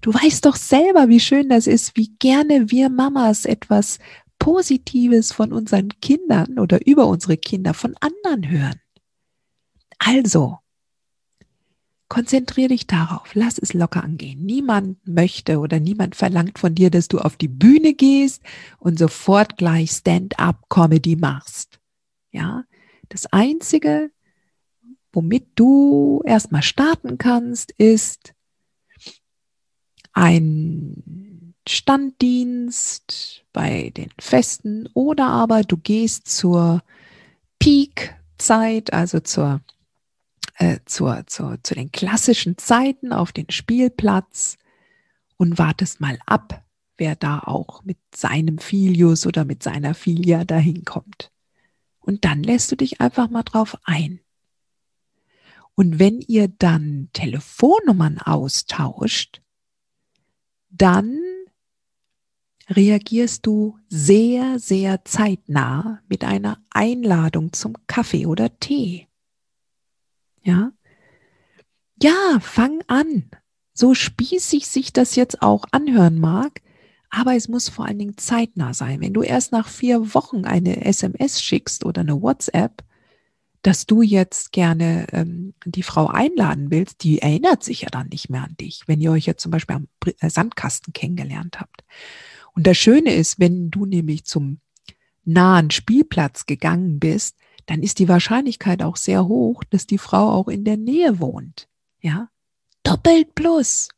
Du 0.00 0.12
weißt 0.12 0.44
doch 0.44 0.56
selber, 0.56 1.08
wie 1.08 1.20
schön 1.20 1.48
das 1.48 1.66
ist, 1.66 1.96
wie 1.96 2.14
gerne 2.18 2.70
wir 2.70 2.88
Mamas 2.90 3.44
etwas 3.44 3.98
Positives 4.38 5.32
von 5.32 5.52
unseren 5.52 5.88
Kindern 6.00 6.58
oder 6.58 6.86
über 6.86 7.06
unsere 7.06 7.36
Kinder 7.36 7.74
von 7.74 7.94
anderen 8.00 8.50
hören. 8.50 8.80
Also, 9.98 10.58
konzentriere 12.08 12.68
dich 12.68 12.86
darauf, 12.86 13.34
lass 13.34 13.58
es 13.58 13.72
locker 13.72 14.04
angehen. 14.04 14.44
Niemand 14.44 15.06
möchte 15.06 15.58
oder 15.58 15.80
niemand 15.80 16.14
verlangt 16.14 16.58
von 16.58 16.74
dir, 16.74 16.90
dass 16.90 17.08
du 17.08 17.18
auf 17.18 17.36
die 17.36 17.48
Bühne 17.48 17.94
gehst 17.94 18.42
und 18.78 18.98
sofort 18.98 19.56
gleich 19.56 19.90
Stand-up-Comedy 19.90 21.16
machst. 21.16 21.80
Ja, 22.30 22.64
das 23.08 23.26
einzige, 23.32 24.10
womit 25.12 25.48
du 25.54 26.22
erstmal 26.26 26.62
starten 26.62 27.18
kannst, 27.18 27.72
ist 27.72 28.35
ein 30.16 31.52
Standdienst 31.68 33.44
bei 33.52 33.90
den 33.94 34.08
Festen 34.18 34.88
oder 34.94 35.26
aber 35.26 35.62
du 35.62 35.76
gehst 35.76 36.28
zur 36.28 36.82
Peak-Zeit, 37.58 38.94
also 38.94 39.20
zur, 39.20 39.60
äh, 40.54 40.78
zur, 40.86 41.26
zur, 41.26 41.58
zu 41.62 41.74
den 41.74 41.92
klassischen 41.92 42.56
Zeiten 42.56 43.12
auf 43.12 43.32
den 43.32 43.50
Spielplatz 43.50 44.56
und 45.36 45.58
wartest 45.58 46.00
mal 46.00 46.18
ab, 46.24 46.64
wer 46.96 47.14
da 47.14 47.40
auch 47.40 47.84
mit 47.84 47.98
seinem 48.14 48.56
Filius 48.56 49.26
oder 49.26 49.44
mit 49.44 49.62
seiner 49.62 49.92
Filia 49.92 50.44
dahin 50.44 50.86
kommt. 50.86 51.30
Und 52.00 52.24
dann 52.24 52.42
lässt 52.42 52.72
du 52.72 52.76
dich 52.76 53.02
einfach 53.02 53.28
mal 53.28 53.42
drauf 53.42 53.76
ein. 53.84 54.20
Und 55.74 55.98
wenn 55.98 56.22
ihr 56.22 56.48
dann 56.48 57.10
Telefonnummern 57.12 58.16
austauscht, 58.16 59.42
dann 60.70 61.18
reagierst 62.68 63.46
du 63.46 63.78
sehr, 63.88 64.58
sehr 64.58 65.04
zeitnah 65.04 66.02
mit 66.08 66.24
einer 66.24 66.58
Einladung 66.70 67.52
zum 67.52 67.74
Kaffee 67.86 68.26
oder 68.26 68.58
Tee. 68.58 69.08
Ja? 70.42 70.72
Ja, 72.02 72.38
fang 72.40 72.82
an. 72.88 73.30
So 73.72 73.94
spießig 73.94 74.66
sich 74.66 74.92
das 74.92 75.16
jetzt 75.16 75.42
auch 75.42 75.64
anhören 75.70 76.18
mag, 76.18 76.62
aber 77.10 77.36
es 77.36 77.48
muss 77.48 77.68
vor 77.68 77.86
allen 77.86 77.98
Dingen 77.98 78.16
zeitnah 78.16 78.74
sein. 78.74 79.00
Wenn 79.00 79.14
du 79.14 79.22
erst 79.22 79.52
nach 79.52 79.68
vier 79.68 80.14
Wochen 80.14 80.44
eine 80.44 80.84
SMS 80.84 81.42
schickst 81.42 81.84
oder 81.84 82.00
eine 82.00 82.20
WhatsApp, 82.20 82.82
dass 83.66 83.84
du 83.84 84.00
jetzt 84.00 84.52
gerne 84.52 85.08
ähm, 85.10 85.52
die 85.64 85.82
Frau 85.82 86.06
einladen 86.06 86.70
willst, 86.70 87.02
die 87.02 87.20
erinnert 87.20 87.64
sich 87.64 87.82
ja 87.82 87.88
dann 87.90 88.06
nicht 88.10 88.30
mehr 88.30 88.44
an 88.44 88.56
dich, 88.60 88.82
wenn 88.86 89.00
ihr 89.00 89.10
euch 89.10 89.26
jetzt 89.26 89.42
zum 89.42 89.50
Beispiel 89.50 89.74
am 89.74 89.88
äh, 90.20 90.30
Sandkasten 90.30 90.92
kennengelernt 90.92 91.58
habt. 91.58 91.82
Und 92.54 92.64
das 92.64 92.76
Schöne 92.76 93.12
ist, 93.12 93.40
wenn 93.40 93.72
du 93.72 93.84
nämlich 93.84 94.24
zum 94.24 94.60
nahen 95.24 95.72
Spielplatz 95.72 96.46
gegangen 96.46 97.00
bist, 97.00 97.38
dann 97.66 97.82
ist 97.82 97.98
die 97.98 98.08
Wahrscheinlichkeit 98.08 98.84
auch 98.84 98.94
sehr 98.94 99.26
hoch, 99.26 99.64
dass 99.64 99.84
die 99.84 99.98
Frau 99.98 100.30
auch 100.30 100.46
in 100.46 100.64
der 100.64 100.76
Nähe 100.76 101.18
wohnt. 101.18 101.68
Ja, 102.00 102.28
doppelt 102.84 103.34
plus. 103.34 103.88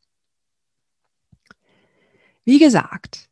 Wie 2.43 2.57
gesagt, 2.57 3.29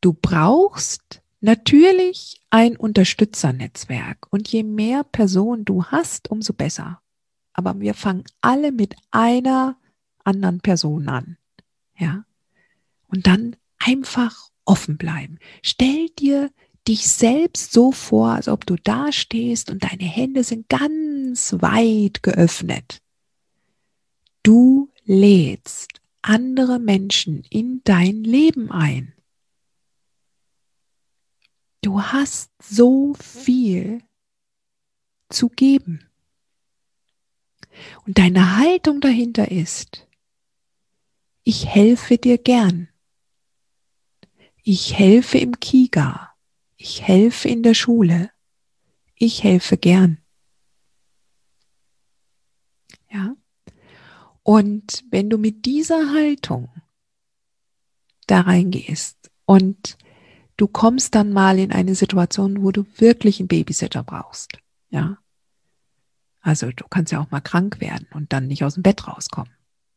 du 0.00 0.14
brauchst 0.14 1.20
natürlich 1.44 2.40
ein 2.50 2.76
Unterstützernetzwerk 2.76 4.26
und 4.30 4.48
je 4.48 4.62
mehr 4.62 5.04
Personen 5.04 5.64
du 5.64 5.84
hast, 5.84 6.30
umso 6.30 6.52
besser. 6.52 7.00
Aber 7.52 7.78
wir 7.80 7.94
fangen 7.94 8.24
alle 8.40 8.72
mit 8.72 8.96
einer 9.10 9.76
anderen 10.24 10.60
Person 10.60 11.08
an. 11.08 11.36
Ja? 11.96 12.24
Und 13.06 13.26
dann 13.26 13.56
einfach 13.78 14.50
offen 14.64 14.96
bleiben. 14.96 15.38
Stell 15.62 16.08
dir 16.18 16.50
dich 16.88 17.06
selbst 17.06 17.72
so 17.72 17.92
vor, 17.92 18.30
als 18.30 18.48
ob 18.48 18.66
du 18.66 18.76
da 18.76 19.12
stehst 19.12 19.70
und 19.70 19.84
deine 19.84 20.04
Hände 20.04 20.44
sind 20.44 20.68
ganz 20.68 21.54
weit 21.60 22.22
geöffnet. 22.22 23.00
Du 24.42 24.90
lädst 25.04 26.00
andere 26.22 26.78
Menschen 26.78 27.44
in 27.48 27.80
dein 27.84 28.24
Leben 28.24 28.70
ein. 28.70 29.13
Du 31.84 32.00
hast 32.00 32.50
so 32.62 33.12
viel 33.12 34.02
zu 35.28 35.50
geben. 35.50 36.08
Und 38.06 38.16
deine 38.16 38.56
Haltung 38.56 39.02
dahinter 39.02 39.50
ist, 39.50 40.08
ich 41.42 41.66
helfe 41.66 42.16
dir 42.16 42.38
gern. 42.38 42.88
Ich 44.62 44.98
helfe 44.98 45.36
im 45.36 45.60
Kiga. 45.60 46.34
Ich 46.78 47.02
helfe 47.02 47.50
in 47.50 47.62
der 47.62 47.74
Schule. 47.74 48.30
Ich 49.14 49.44
helfe 49.44 49.76
gern. 49.76 50.22
Ja. 53.10 53.36
Und 54.42 55.04
wenn 55.10 55.28
du 55.28 55.36
mit 55.36 55.66
dieser 55.66 56.14
Haltung 56.14 56.70
da 58.26 58.40
reingehst 58.40 59.30
und 59.44 59.98
du 60.56 60.66
kommst 60.66 61.14
dann 61.14 61.32
mal 61.32 61.58
in 61.58 61.72
eine 61.72 61.94
Situation, 61.94 62.62
wo 62.62 62.70
du 62.70 62.84
wirklich 62.96 63.40
einen 63.40 63.48
Babysitter 63.48 64.02
brauchst, 64.02 64.58
ja. 64.90 65.18
Also 66.40 66.70
du 66.70 66.84
kannst 66.90 67.10
ja 67.10 67.20
auch 67.20 67.30
mal 67.30 67.40
krank 67.40 67.80
werden 67.80 68.06
und 68.12 68.32
dann 68.34 68.46
nicht 68.46 68.64
aus 68.64 68.74
dem 68.74 68.82
Bett 68.82 69.08
rauskommen. 69.08 69.52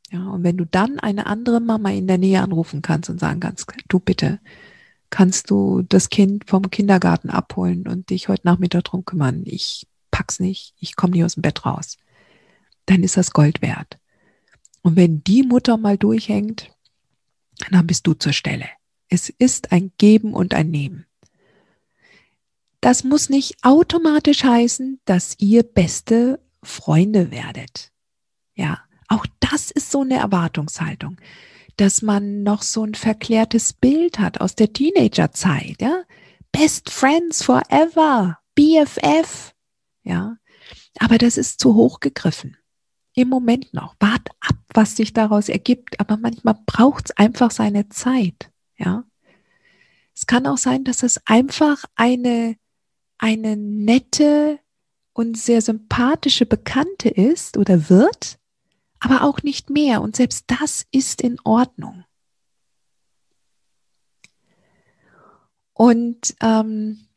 Ja, 0.10 0.26
und 0.30 0.44
wenn 0.44 0.56
du 0.56 0.66
dann 0.66 1.00
eine 1.00 1.26
andere 1.26 1.60
Mama 1.60 1.92
in 1.92 2.08
der 2.08 2.18
Nähe 2.18 2.42
anrufen 2.42 2.82
kannst 2.82 3.10
und 3.10 3.20
sagen 3.20 3.42
kannst, 3.42 3.68
du 3.90 4.00
bitte, 4.00 4.40
kannst 5.10 5.50
du 5.50 5.82
das 5.82 6.10
Kind 6.10 6.50
vom 6.50 6.70
Kindergarten 6.70 7.30
abholen 7.30 7.88
und 7.88 8.10
dich 8.10 8.30
heute 8.30 8.48
Nachmittag 8.48 8.86
drum 8.86 9.04
kümmern. 9.04 9.44
Ich 9.46 9.88
pack's 10.12 10.40
nicht, 10.40 10.74
ich 10.80 10.96
komme 10.96 11.12
nicht 11.12 11.26
aus 11.26 11.34
dem 11.34 11.42
Bett 11.42 11.66
raus. 11.66 11.98
Dann 12.86 13.04
ist 13.04 13.18
das 13.18 13.32
Gold 13.32 13.62
wert. 13.62 14.00
Und 14.82 14.96
wenn 14.96 15.24
die 15.26 15.44
Mutter 15.44 15.76
mal 15.76 15.98
durchhängt, 15.98 16.72
dann 17.72 17.86
bist 17.88 18.08
du 18.08 18.14
zur 18.14 18.32
Stelle. 18.32 18.68
Es 19.10 19.30
ist 19.30 19.72
ein 19.72 19.92
Geben 19.98 20.34
und 20.34 20.54
ein 20.54 20.70
Nehmen. 20.70 21.06
Das 22.82 23.04
muss 23.04 23.30
nicht 23.30 23.56
automatisch 23.64 24.43
heißen, 24.43 25.00
dass 25.06 25.36
ihr 25.39 25.63
beste 25.63 26.39
Freunde 26.62 27.32
werdet. 27.32 27.91
Ja, 28.56 28.80
auch 29.08 29.26
das 29.39 29.72
ist 29.72 29.91
so 29.91 30.02
eine 30.02 30.17
Erwartungshaltung 30.17 31.17
dass 31.78 32.02
man 32.02 32.43
noch 32.43 32.63
so 32.63 32.84
ein 32.84 32.96
verklärtes 32.96 33.72
Bild 33.72 34.20
hat 34.20 34.41
aus 34.41 34.56
der 34.56 34.74
Teenagerzeit, 34.74 35.78
ja? 35.80 36.04
Best 36.52 36.89
Friends 36.89 37.43
forever, 37.43 38.39
BFF, 38.56 39.54
ja? 40.04 40.38
Aber 41.00 41.20
das 41.20 41.38
ist 41.38 41.60
zu 41.60 41.76
hoch 41.76 42.00
gegriffen. 42.00 42.58
Im 43.13 43.30
Moment 43.30 43.74
noch. 43.74 43.96
Wart 44.00 44.30
ab, 44.39 44.58
was 44.74 44.96
sich 44.96 45.13
daraus 45.13 45.50
ergibt. 45.50 46.00
Aber 46.00 46.17
manchmal 46.17 46.58
braucht 46.65 47.06
es 47.06 47.17
einfach 47.17 47.52
seine 47.52 47.89
Zeit, 47.89 48.52
ja? 48.78 49.04
Es 50.16 50.26
kann 50.26 50.48
auch 50.48 50.58
sein, 50.58 50.84
dass 50.84 51.04
es 51.04 51.22
einfach 51.28 51.86
eine, 51.96 52.58
eine 53.20 53.56
nette 53.56 54.60
und 55.13 55.38
sehr 55.38 55.62
sympathische 55.62 56.46
Bekannte 56.46 57.10
ist 57.10 57.58
oder 57.58 57.90
wird, 57.90 58.40
aber 59.00 59.24
auch 59.24 59.44
nicht 59.44 59.70
mehr. 59.70 60.02
Und 60.02 60.16
selbst 60.16 60.46
das 60.48 60.88
ist 60.92 61.22
in 61.22 61.38
Ordnung. 61.44 62.04
Und 65.74 66.36
ähm, 66.42 67.08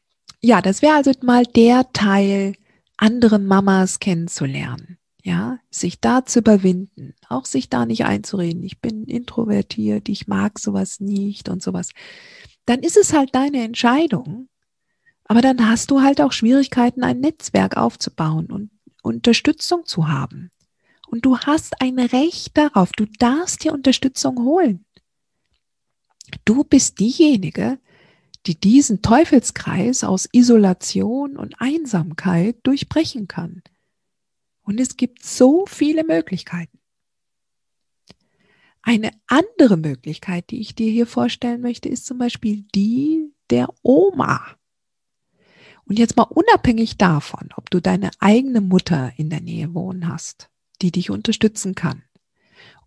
ja, 0.42 0.60
das 0.60 0.82
wäre 0.82 0.96
also 0.96 1.10
mal 1.22 1.44
der 1.44 1.90
Teil, 1.92 2.54
andere 2.98 3.38
Mamas 3.38 3.98
kennenzulernen. 3.98 4.99
Ja, 5.22 5.58
sich 5.70 6.00
da 6.00 6.24
zu 6.24 6.38
überwinden, 6.38 7.14
auch 7.28 7.44
sich 7.44 7.68
da 7.68 7.84
nicht 7.84 8.04
einzureden, 8.04 8.62
ich 8.62 8.80
bin 8.80 9.04
introvertiert, 9.04 10.08
ich 10.08 10.26
mag 10.26 10.58
sowas 10.58 11.00
nicht 11.00 11.48
und 11.48 11.62
sowas. 11.62 11.90
Dann 12.64 12.80
ist 12.80 12.96
es 12.96 13.12
halt 13.12 13.34
deine 13.34 13.62
Entscheidung. 13.62 14.48
Aber 15.24 15.42
dann 15.42 15.68
hast 15.68 15.90
du 15.90 16.00
halt 16.00 16.20
auch 16.20 16.32
Schwierigkeiten, 16.32 17.04
ein 17.04 17.20
Netzwerk 17.20 17.76
aufzubauen 17.76 18.46
und 18.46 18.70
Unterstützung 19.02 19.84
zu 19.86 20.08
haben. 20.08 20.50
Und 21.06 21.24
du 21.24 21.38
hast 21.38 21.80
ein 21.80 21.98
Recht 21.98 22.56
darauf. 22.56 22.92
Du 22.92 23.06
darfst 23.18 23.64
dir 23.64 23.72
Unterstützung 23.72 24.38
holen. 24.38 24.84
Du 26.44 26.64
bist 26.64 27.00
diejenige, 27.00 27.78
die 28.46 28.58
diesen 28.58 29.02
Teufelskreis 29.02 30.04
aus 30.04 30.28
Isolation 30.32 31.36
und 31.36 31.60
Einsamkeit 31.60 32.56
durchbrechen 32.62 33.28
kann. 33.28 33.62
Und 34.62 34.80
es 34.80 34.96
gibt 34.96 35.24
so 35.24 35.66
viele 35.66 36.04
Möglichkeiten. 36.04 36.78
Eine 38.82 39.10
andere 39.26 39.76
Möglichkeit, 39.76 40.50
die 40.50 40.60
ich 40.60 40.74
dir 40.74 40.90
hier 40.90 41.06
vorstellen 41.06 41.60
möchte, 41.60 41.88
ist 41.88 42.06
zum 42.06 42.18
Beispiel 42.18 42.64
die 42.74 43.32
der 43.50 43.68
Oma. 43.82 44.56
Und 45.84 45.98
jetzt 45.98 46.16
mal 46.16 46.22
unabhängig 46.22 46.98
davon, 46.98 47.48
ob 47.56 47.68
du 47.70 47.80
deine 47.80 48.10
eigene 48.20 48.60
Mutter 48.60 49.12
in 49.16 49.28
der 49.28 49.40
Nähe 49.40 49.74
wohnen 49.74 50.08
hast 50.08 50.50
die 50.82 50.92
dich 50.92 51.10
unterstützen 51.10 51.74
kann. 51.74 52.02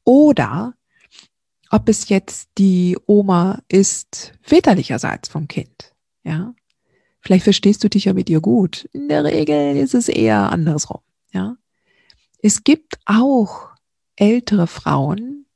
Oder 0.04 0.74
ob 1.70 1.90
es 1.90 2.10
jetzt 2.10 2.50
die 2.58 2.98
Oma 3.06 3.62
ist 3.68 4.34
väterlicherseits 4.42 5.30
vom 5.30 5.48
Kind. 5.48 5.94
Ja. 6.24 6.54
Vielleicht 7.22 7.46
verstehst 7.46 7.84
du 7.84 7.90
dich 7.90 8.06
ja 8.06 8.14
mit 8.14 8.30
ihr 8.30 8.42
gut. 8.42 8.90
In 8.92 9.08
der 9.08 9.24
Regel 9.24 9.78
ist 9.78 9.94
es 9.94 10.10
eher 10.10 10.52
andersrum. 10.52 11.02
Ja. 11.32 11.56
Es 12.44 12.64
gibt 12.64 13.00
auch 13.06 13.72
ältere 14.16 14.68
Frauen, 14.68 15.48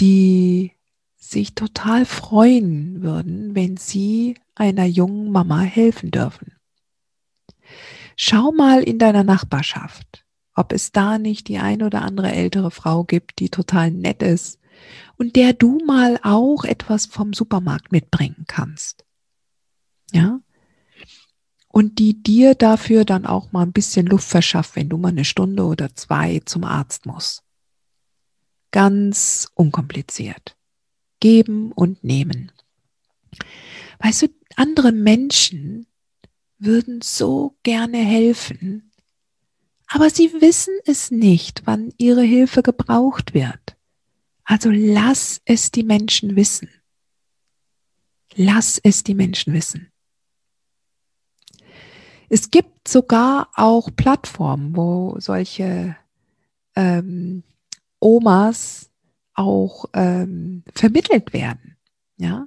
die 0.00 0.72
sich 1.16 1.54
total 1.54 2.04
freuen 2.04 3.02
würden, 3.02 3.54
wenn 3.54 3.76
sie 3.76 4.36
einer 4.56 4.86
jungen 4.86 5.30
Mama 5.30 5.60
helfen 5.60 6.10
dürfen. 6.10 6.56
Schau 8.16 8.50
mal 8.50 8.82
in 8.82 8.98
deiner 8.98 9.22
Nachbarschaft 9.22 10.24
ob 10.54 10.72
es 10.72 10.92
da 10.92 11.18
nicht 11.18 11.48
die 11.48 11.58
ein 11.58 11.82
oder 11.82 12.02
andere 12.02 12.32
ältere 12.32 12.70
Frau 12.70 13.04
gibt, 13.04 13.40
die 13.40 13.50
total 13.50 13.90
nett 13.90 14.22
ist 14.22 14.60
und 15.16 15.36
der 15.36 15.52
du 15.52 15.78
mal 15.84 16.18
auch 16.22 16.64
etwas 16.64 17.06
vom 17.06 17.32
Supermarkt 17.32 17.92
mitbringen 17.92 18.44
kannst. 18.46 19.04
Ja? 20.12 20.40
Und 21.74 21.98
die 21.98 22.22
dir 22.22 22.54
dafür 22.54 23.04
dann 23.04 23.26
auch 23.26 23.50
mal 23.50 23.62
ein 23.62 23.72
bisschen 23.72 24.06
Luft 24.06 24.28
verschafft, 24.28 24.76
wenn 24.76 24.88
du 24.88 24.96
mal 24.96 25.08
eine 25.08 25.24
Stunde 25.24 25.64
oder 25.64 25.92
zwei 25.96 26.40
zum 26.44 26.62
Arzt 26.62 27.04
musst. 27.04 27.42
Ganz 28.70 29.48
unkompliziert. 29.54 30.56
Geben 31.18 31.72
und 31.72 32.04
nehmen. 32.04 32.52
Weißt 33.98 34.22
du, 34.22 34.28
andere 34.54 34.92
Menschen 34.92 35.88
würden 36.58 37.00
so 37.02 37.56
gerne 37.64 37.98
helfen, 37.98 38.92
aber 39.88 40.10
sie 40.10 40.32
wissen 40.40 40.74
es 40.86 41.10
nicht, 41.10 41.62
wann 41.64 41.92
ihre 41.98 42.22
Hilfe 42.22 42.62
gebraucht 42.62 43.34
wird. 43.34 43.76
Also 44.44 44.70
lass 44.70 45.40
es 45.44 45.72
die 45.72 45.82
Menschen 45.82 46.36
wissen. 46.36 46.68
Lass 48.36 48.78
es 48.78 49.02
die 49.02 49.14
Menschen 49.14 49.52
wissen. 49.54 49.90
Es 52.28 52.50
gibt 52.50 52.88
sogar 52.88 53.48
auch 53.54 53.90
Plattformen, 53.94 54.76
wo 54.76 55.16
solche 55.18 55.96
ähm, 56.76 57.42
Omas 58.00 58.90
auch 59.34 59.86
ähm, 59.92 60.64
vermittelt 60.74 61.32
werden. 61.32 61.76
Ja, 62.16 62.46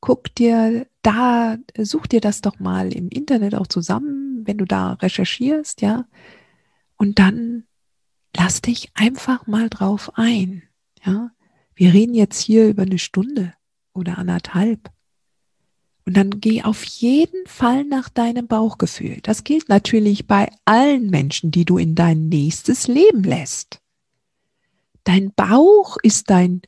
guck 0.00 0.34
dir 0.34 0.86
da, 1.02 1.56
such 1.78 2.06
dir 2.06 2.20
das 2.20 2.40
doch 2.42 2.58
mal 2.58 2.92
im 2.92 3.08
Internet 3.08 3.54
auch 3.54 3.66
zusammen 3.66 4.26
wenn 4.46 4.58
du 4.58 4.64
da 4.64 4.94
recherchierst, 4.94 5.82
ja. 5.82 6.06
Und 6.96 7.18
dann 7.18 7.64
lass 8.34 8.62
dich 8.62 8.90
einfach 8.94 9.46
mal 9.46 9.68
drauf 9.68 10.12
ein, 10.14 10.62
ja. 11.04 11.30
Wir 11.74 11.92
reden 11.92 12.14
jetzt 12.14 12.40
hier 12.40 12.68
über 12.68 12.82
eine 12.82 12.98
Stunde 12.98 13.52
oder 13.92 14.16
anderthalb. 14.16 14.90
Und 16.06 16.16
dann 16.16 16.40
geh 16.40 16.62
auf 16.62 16.84
jeden 16.84 17.46
Fall 17.46 17.84
nach 17.84 18.08
deinem 18.08 18.46
Bauchgefühl. 18.46 19.18
Das 19.22 19.42
gilt 19.42 19.68
natürlich 19.68 20.28
bei 20.28 20.48
allen 20.64 21.10
Menschen, 21.10 21.50
die 21.50 21.64
du 21.64 21.78
in 21.78 21.96
dein 21.96 22.28
nächstes 22.28 22.86
Leben 22.86 23.24
lässt. 23.24 23.80
Dein 25.02 25.32
Bauch 25.34 25.96
ist 26.02 26.30
dein 26.30 26.62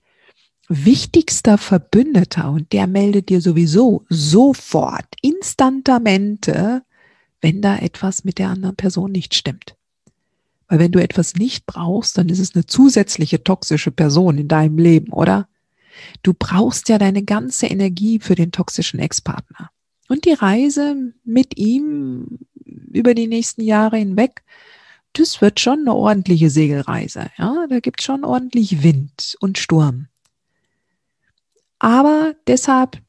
wichtigster 0.68 1.57
Verbündeter 1.57 2.51
und 2.51 2.72
der 2.72 2.88
meldet 2.88 3.29
dir 3.29 3.40
sowieso 3.40 4.05
sofort, 4.09 5.07
instantamente, 5.22 6.83
wenn 7.40 7.62
da 7.62 7.79
etwas 7.79 8.24
mit 8.24 8.38
der 8.38 8.48
anderen 8.48 8.77
Person 8.77 9.12
nicht 9.12 9.35
stimmt. 9.35 9.77
Weil 10.66 10.81
wenn 10.81 10.92
du 10.92 11.01
etwas 11.01 11.35
nicht 11.37 11.64
brauchst, 11.64 12.18
dann 12.18 12.29
ist 12.29 12.40
es 12.40 12.55
eine 12.55 12.66
zusätzliche 12.66 13.42
toxische 13.42 13.92
Person 13.92 14.37
in 14.37 14.48
deinem 14.48 14.79
Leben, 14.79 15.12
oder? 15.12 15.48
Du 16.23 16.35
brauchst 16.35 16.89
ja 16.89 16.99
deine 16.99 17.23
ganze 17.23 17.67
Energie 17.67 18.19
für 18.19 18.35
den 18.35 18.53
toxischen 18.53 19.01
Ex-Partner. 19.01 19.71
Und 20.09 20.25
die 20.25 20.33
Reise 20.33 21.13
mit 21.25 21.59
ihm 21.59 22.39
über 22.65 23.15
die 23.15 23.27
nächsten 23.27 23.63
Jahre 23.63 23.99
hinweg, 23.99 24.43
das 25.13 25.41
wird 25.41 25.61
schon 25.61 25.81
eine 25.81 25.95
ordentliche 25.95 26.51
Segelreise. 26.51 27.31
Ja, 27.37 27.67
da 27.69 27.81
gibt 27.81 28.03
schon 28.03 28.25
ordentlich 28.25 28.83
Wind 28.83 29.37
und 29.41 29.59
Sturm. 29.59 30.09
Aber 31.79 32.35
deshalb, 32.47 33.01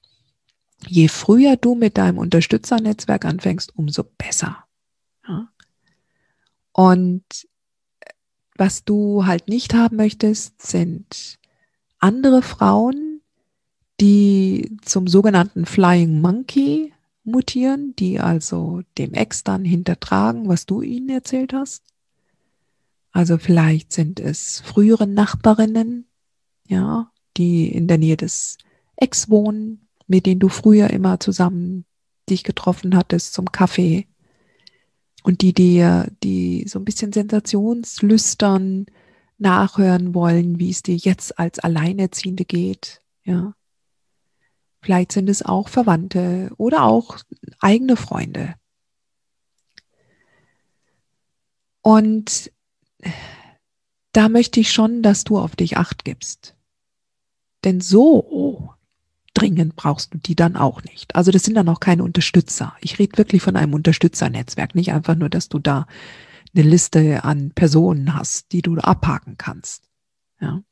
je 0.87 1.07
früher 1.07 1.55
du 1.55 1.75
mit 1.75 1.97
deinem 1.97 2.17
Unterstützernetzwerk 2.17 3.25
anfängst, 3.25 3.75
umso 3.75 4.03
besser. 4.03 4.65
Ja? 5.27 5.49
Und 6.71 7.23
was 8.55 8.83
du 8.83 9.25
halt 9.25 9.47
nicht 9.47 9.73
haben 9.73 9.95
möchtest, 9.95 10.61
sind 10.61 11.38
andere 11.99 12.41
Frauen, 12.41 13.21
die 14.01 14.77
zum 14.81 15.07
sogenannten 15.07 15.65
Flying 15.65 16.21
Monkey 16.21 16.93
mutieren, 17.23 17.93
die 17.97 18.19
also 18.19 18.81
dem 18.97 19.13
Ex 19.13 19.43
dann 19.43 19.65
hintertragen, 19.65 20.47
was 20.47 20.65
du 20.65 20.81
ihnen 20.81 21.09
erzählt 21.09 21.53
hast. 21.53 21.83
Also 23.11 23.37
vielleicht 23.37 23.91
sind 23.91 24.19
es 24.19 24.61
frühere 24.61 25.07
Nachbarinnen, 25.07 26.05
ja, 26.67 27.11
die 27.37 27.67
in 27.67 27.87
der 27.87 27.97
Nähe 27.97 28.17
des 28.17 28.57
Ex 28.95 29.29
wohnen, 29.29 29.87
mit 30.07 30.25
denen 30.25 30.39
du 30.39 30.49
früher 30.49 30.89
immer 30.89 31.19
zusammen 31.19 31.85
dich 32.29 32.43
getroffen 32.43 32.95
hattest 32.95 33.33
zum 33.33 33.51
Kaffee 33.51 34.07
und 35.23 35.41
die 35.41 35.53
dir, 35.53 36.11
die 36.23 36.65
so 36.67 36.79
ein 36.79 36.85
bisschen 36.85 37.11
sensationslüstern 37.11 38.85
nachhören 39.39 40.13
wollen, 40.13 40.59
wie 40.59 40.69
es 40.69 40.83
dir 40.83 40.95
jetzt 40.95 41.39
als 41.39 41.59
Alleinerziehende 41.59 42.45
geht, 42.45 43.01
ja. 43.23 43.53
Vielleicht 44.81 45.11
sind 45.11 45.29
es 45.29 45.43
auch 45.43 45.67
Verwandte 45.67 46.51
oder 46.57 46.83
auch 46.83 47.17
eigene 47.59 47.97
Freunde. 47.97 48.55
Und 51.81 52.51
da 54.13 54.29
möchte 54.29 54.59
ich 54.59 54.71
schon, 54.71 55.01
dass 55.01 55.25
du 55.25 55.37
auf 55.37 55.55
dich 55.55 55.77
acht 55.77 56.05
gibst. 56.05 56.55
Denn 57.63 57.81
so 57.81 58.73
dringend 59.33 59.75
brauchst 59.75 60.13
du 60.13 60.17
die 60.17 60.35
dann 60.35 60.55
auch 60.55 60.83
nicht. 60.83 61.15
Also 61.15 61.31
das 61.31 61.43
sind 61.43 61.55
dann 61.55 61.69
auch 61.69 61.79
keine 61.79 62.03
Unterstützer. 62.03 62.75
Ich 62.81 62.99
rede 62.99 63.17
wirklich 63.17 63.41
von 63.41 63.55
einem 63.55 63.73
Unterstützernetzwerk, 63.73 64.75
nicht 64.75 64.91
einfach 64.91 65.15
nur, 65.15 65.29
dass 65.29 65.49
du 65.49 65.59
da 65.59 65.87
eine 66.53 66.67
Liste 66.67 67.23
an 67.23 67.51
Personen 67.51 68.15
hast, 68.15 68.51
die 68.51 68.61
du 68.61 68.77
abhaken 68.77 69.37
kannst. 69.37 69.83
Ja. 70.41 70.63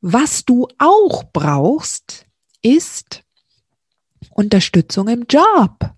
Was 0.00 0.44
du 0.44 0.68
auch 0.78 1.24
brauchst, 1.32 2.26
ist 2.62 3.24
Unterstützung 4.30 5.08
im 5.08 5.24
Job. 5.28 5.94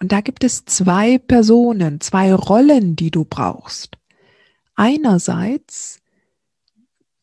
Und 0.00 0.12
da 0.12 0.20
gibt 0.20 0.44
es 0.44 0.64
zwei 0.64 1.18
Personen, 1.18 2.00
zwei 2.00 2.34
Rollen, 2.34 2.96
die 2.96 3.10
du 3.10 3.24
brauchst. 3.24 3.96
Einerseits 4.74 6.00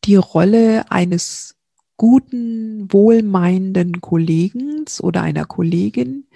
die 0.06 0.16
Rolle 0.16 0.90
eines 0.90 1.58
guten, 1.98 2.92
wohlmeinenden 2.92 4.02
Kollegen 4.02 4.86
oder 5.02 5.22
einer 5.22 5.46
Kollegin, 5.46 6.28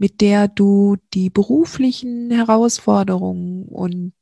mit 0.00 0.20
der 0.20 0.48
du 0.48 0.96
die 1.14 1.30
beruflichen 1.30 2.32
Herausforderungen 2.32 3.66
und 3.66 4.12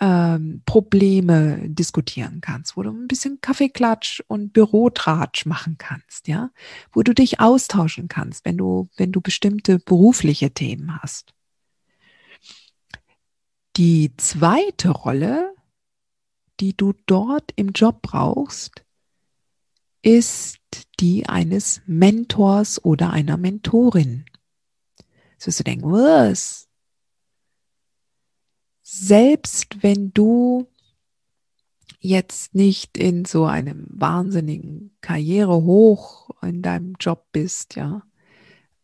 ähm, 0.00 0.62
Probleme 0.66 1.68
diskutieren 1.68 2.40
kannst, 2.40 2.76
wo 2.76 2.82
du 2.82 2.90
ein 2.90 3.06
bisschen 3.06 3.40
Kaffeeklatsch 3.40 4.22
und 4.26 4.52
Bürotratsch 4.52 5.46
machen 5.46 5.76
kannst, 5.78 6.26
ja, 6.26 6.50
wo 6.92 7.02
du 7.02 7.14
dich 7.14 7.38
austauschen 7.38 8.08
kannst, 8.08 8.44
wenn 8.44 8.56
du, 8.56 8.88
wenn 8.96 9.12
du 9.12 9.20
bestimmte 9.20 9.78
berufliche 9.78 10.50
Themen 10.50 11.00
hast. 11.00 11.34
Die 13.76 14.12
zweite 14.16 14.90
Rolle 14.90 15.54
die 16.60 16.76
du 16.76 16.92
dort 17.06 17.52
im 17.56 17.70
Job 17.70 18.02
brauchst, 18.02 18.84
ist 20.02 20.58
die 21.00 21.28
eines 21.28 21.82
Mentors 21.86 22.84
oder 22.84 23.10
einer 23.10 23.36
Mentorin. 23.36 24.24
Jetzt 25.38 25.46
wirst 25.46 25.60
du 25.60 25.64
denken, 25.64 25.92
was? 25.92 26.66
Selbst 28.82 29.84
wenn 29.84 30.12
du 30.12 30.66
jetzt 32.00 32.56
nicht 32.56 32.98
in 32.98 33.24
so 33.24 33.44
einem 33.44 33.86
wahnsinnigen 33.88 34.96
Karriere 35.00 35.62
hoch 35.62 36.30
in 36.42 36.60
deinem 36.60 36.96
Job 36.98 37.28
bist, 37.30 37.76
ja, 37.76 38.02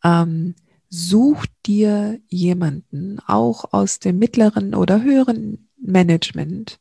ähm, 0.04 0.54
such 0.88 1.46
dir 1.66 2.20
jemanden, 2.28 3.18
auch 3.26 3.72
aus 3.72 3.98
dem 3.98 4.20
mittleren 4.20 4.76
oder 4.76 5.02
höheren 5.02 5.68
Management, 5.76 6.78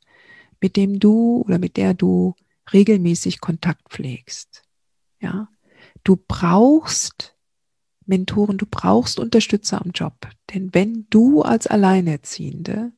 mit 0.62 0.76
dem 0.76 1.00
du 1.00 1.42
oder 1.48 1.58
mit 1.58 1.78
der 1.78 1.96
du 1.96 2.36
regelmäßig 2.72 3.42
Kontakt 3.42 3.90
pflegst. 3.90 4.62
Ja, 5.20 5.48
du 6.04 6.16
brauchst 6.16 7.33
Mentoren, 8.08 8.58
du 8.58 8.66
brauchst 8.70 9.20
Unterstützer 9.20 9.82
am 9.82 9.92
Job. 9.92 10.14
Denn 10.54 10.74
wenn 10.74 11.08
du 11.10 11.42
als 11.42 11.68
Alleinerziehende 11.68 12.92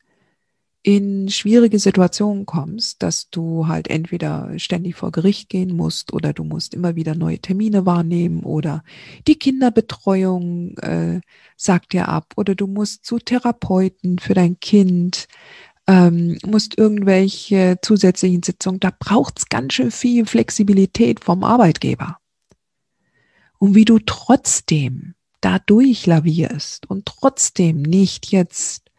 in 0.86 1.30
schwierige 1.30 1.80
Situationen 1.80 2.46
kommst, 2.46 3.02
dass 3.02 3.32
du 3.32 3.68
halt 3.68 3.90
entweder 3.90 4.52
ständig 4.58 4.96
vor 4.96 5.12
Gericht 5.12 5.50
gehen 5.50 5.76
musst 5.76 6.14
oder 6.14 6.32
du 6.32 6.44
musst 6.44 6.76
immer 6.76 6.96
wieder 6.96 7.16
neue 7.16 7.40
Termine 7.40 7.88
wahrnehmen 7.88 8.44
oder 8.44 8.84
die 9.28 9.40
Kinderbetreuung 9.40 10.78
äh, 10.78 11.22
sagt 11.58 11.94
dir 11.94 12.08
ab 12.08 12.34
oder 12.38 12.54
du 12.54 12.68
musst 12.68 13.04
zu 13.04 13.18
Therapeuten 13.18 14.20
für 14.20 14.36
dein 14.36 14.60
Kind 14.60 15.28
ähm, 15.88 16.38
musst 16.46 16.78
irgendwelche 16.78 17.78
zusätzlichen 17.82 18.44
Sitzungen, 18.44 18.80
da 18.80 18.92
braucht's 18.98 19.50
ganz 19.50 19.74
schön 19.74 19.92
viel 19.92 20.26
Flexibilität 20.26 21.24
vom 21.24 21.44
Arbeitgeber. 21.44 22.20
Und 23.58 23.76
wie 23.76 23.86
du 23.86 24.00
trotzdem 24.00 25.16
da 25.42 25.60
durchlavierst 25.60 26.90
und 26.90 27.06
trotzdem 27.06 27.82
nicht 27.82 28.32
jetzt 28.32 28.90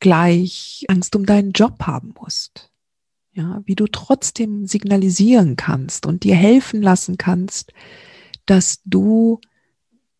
gleich 0.00 0.84
Angst 0.88 1.16
um 1.16 1.26
deinen 1.26 1.52
Job 1.52 1.82
haben 1.82 2.14
musst. 2.20 2.70
Ja, 3.32 3.62
wie 3.64 3.74
du 3.74 3.86
trotzdem 3.86 4.66
signalisieren 4.66 5.56
kannst 5.56 6.06
und 6.06 6.24
dir 6.24 6.34
helfen 6.34 6.82
lassen 6.82 7.16
kannst, 7.18 7.72
dass 8.46 8.80
du 8.84 9.40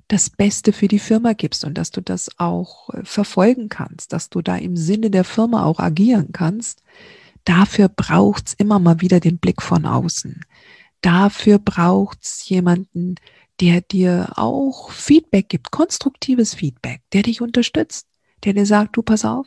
das 0.08 0.30
Beste 0.30 0.72
für 0.72 0.88
die 0.88 0.98
Firma 0.98 1.34
gibst 1.34 1.64
und 1.64 1.76
dass 1.76 1.90
du 1.90 2.00
das 2.00 2.30
auch 2.38 2.88
äh, 2.90 3.04
verfolgen 3.04 3.68
kannst, 3.68 4.12
dass 4.12 4.30
du 4.30 4.40
da 4.40 4.56
im 4.56 4.76
Sinne 4.76 5.10
der 5.10 5.24
Firma 5.24 5.64
auch 5.64 5.80
agieren 5.80 6.32
kannst, 6.32 6.82
dafür 7.44 7.88
braucht's 7.88 8.54
immer 8.54 8.78
mal 8.78 9.00
wieder 9.00 9.20
den 9.20 9.38
Blick 9.38 9.60
von 9.60 9.84
außen. 9.84 10.44
Dafür 11.02 11.58
braucht's 11.58 12.48
jemanden, 12.48 13.16
der 13.60 13.80
dir 13.80 14.32
auch 14.36 14.90
Feedback 14.90 15.48
gibt, 15.48 15.70
konstruktives 15.70 16.54
Feedback, 16.54 17.02
der 17.12 17.22
dich 17.22 17.40
unterstützt, 17.40 18.06
der 18.44 18.52
dir 18.52 18.66
sagt, 18.66 18.96
du 18.96 19.02
pass 19.02 19.24
auf, 19.24 19.46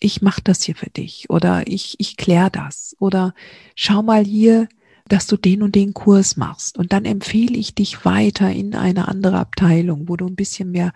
ich 0.00 0.20
mache 0.20 0.42
das 0.42 0.62
hier 0.62 0.74
für 0.74 0.90
dich 0.90 1.30
oder 1.30 1.66
ich, 1.66 1.96
ich 1.98 2.16
kläre 2.16 2.50
das 2.50 2.96
oder 2.98 3.34
schau 3.74 4.02
mal 4.02 4.24
hier, 4.24 4.68
dass 5.08 5.26
du 5.26 5.36
den 5.36 5.62
und 5.62 5.74
den 5.74 5.94
Kurs 5.94 6.36
machst. 6.36 6.78
Und 6.78 6.92
dann 6.92 7.04
empfehle 7.04 7.56
ich 7.56 7.74
dich 7.74 8.04
weiter 8.04 8.50
in 8.50 8.74
eine 8.74 9.08
andere 9.08 9.38
Abteilung, 9.38 10.08
wo 10.08 10.16
du 10.16 10.26
ein 10.26 10.36
bisschen 10.36 10.70
mehr 10.70 10.92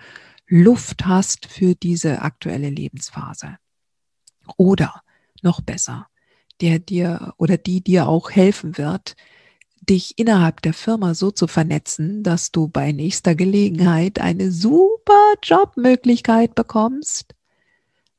Luft 0.47 1.07
hast 1.07 1.47
für 1.47 1.75
diese 1.75 2.23
aktuelle 2.23 2.71
Lebensphase. 2.71 3.59
Oder 4.57 5.03
noch 5.43 5.61
besser, 5.61 6.07
der 6.61 6.79
dir 6.79 7.35
oder 7.37 7.57
die 7.57 7.81
dir 7.83 8.09
auch 8.09 8.31
helfen 8.31 8.79
wird, 8.79 9.17
dich 9.89 10.19
innerhalb 10.19 10.63
der 10.63 10.75
Firma 10.75 11.15
so 11.15 11.31
zu 11.31 11.47
vernetzen, 11.47 12.23
dass 12.23 12.53
du 12.53 12.69
bei 12.69 12.93
nächster 12.93 13.35
Gelegenheit 13.35 14.19
eine 14.21 14.51
super 14.51 15.35
Jobmöglichkeit 15.43 16.55
bekommst, 16.55 17.35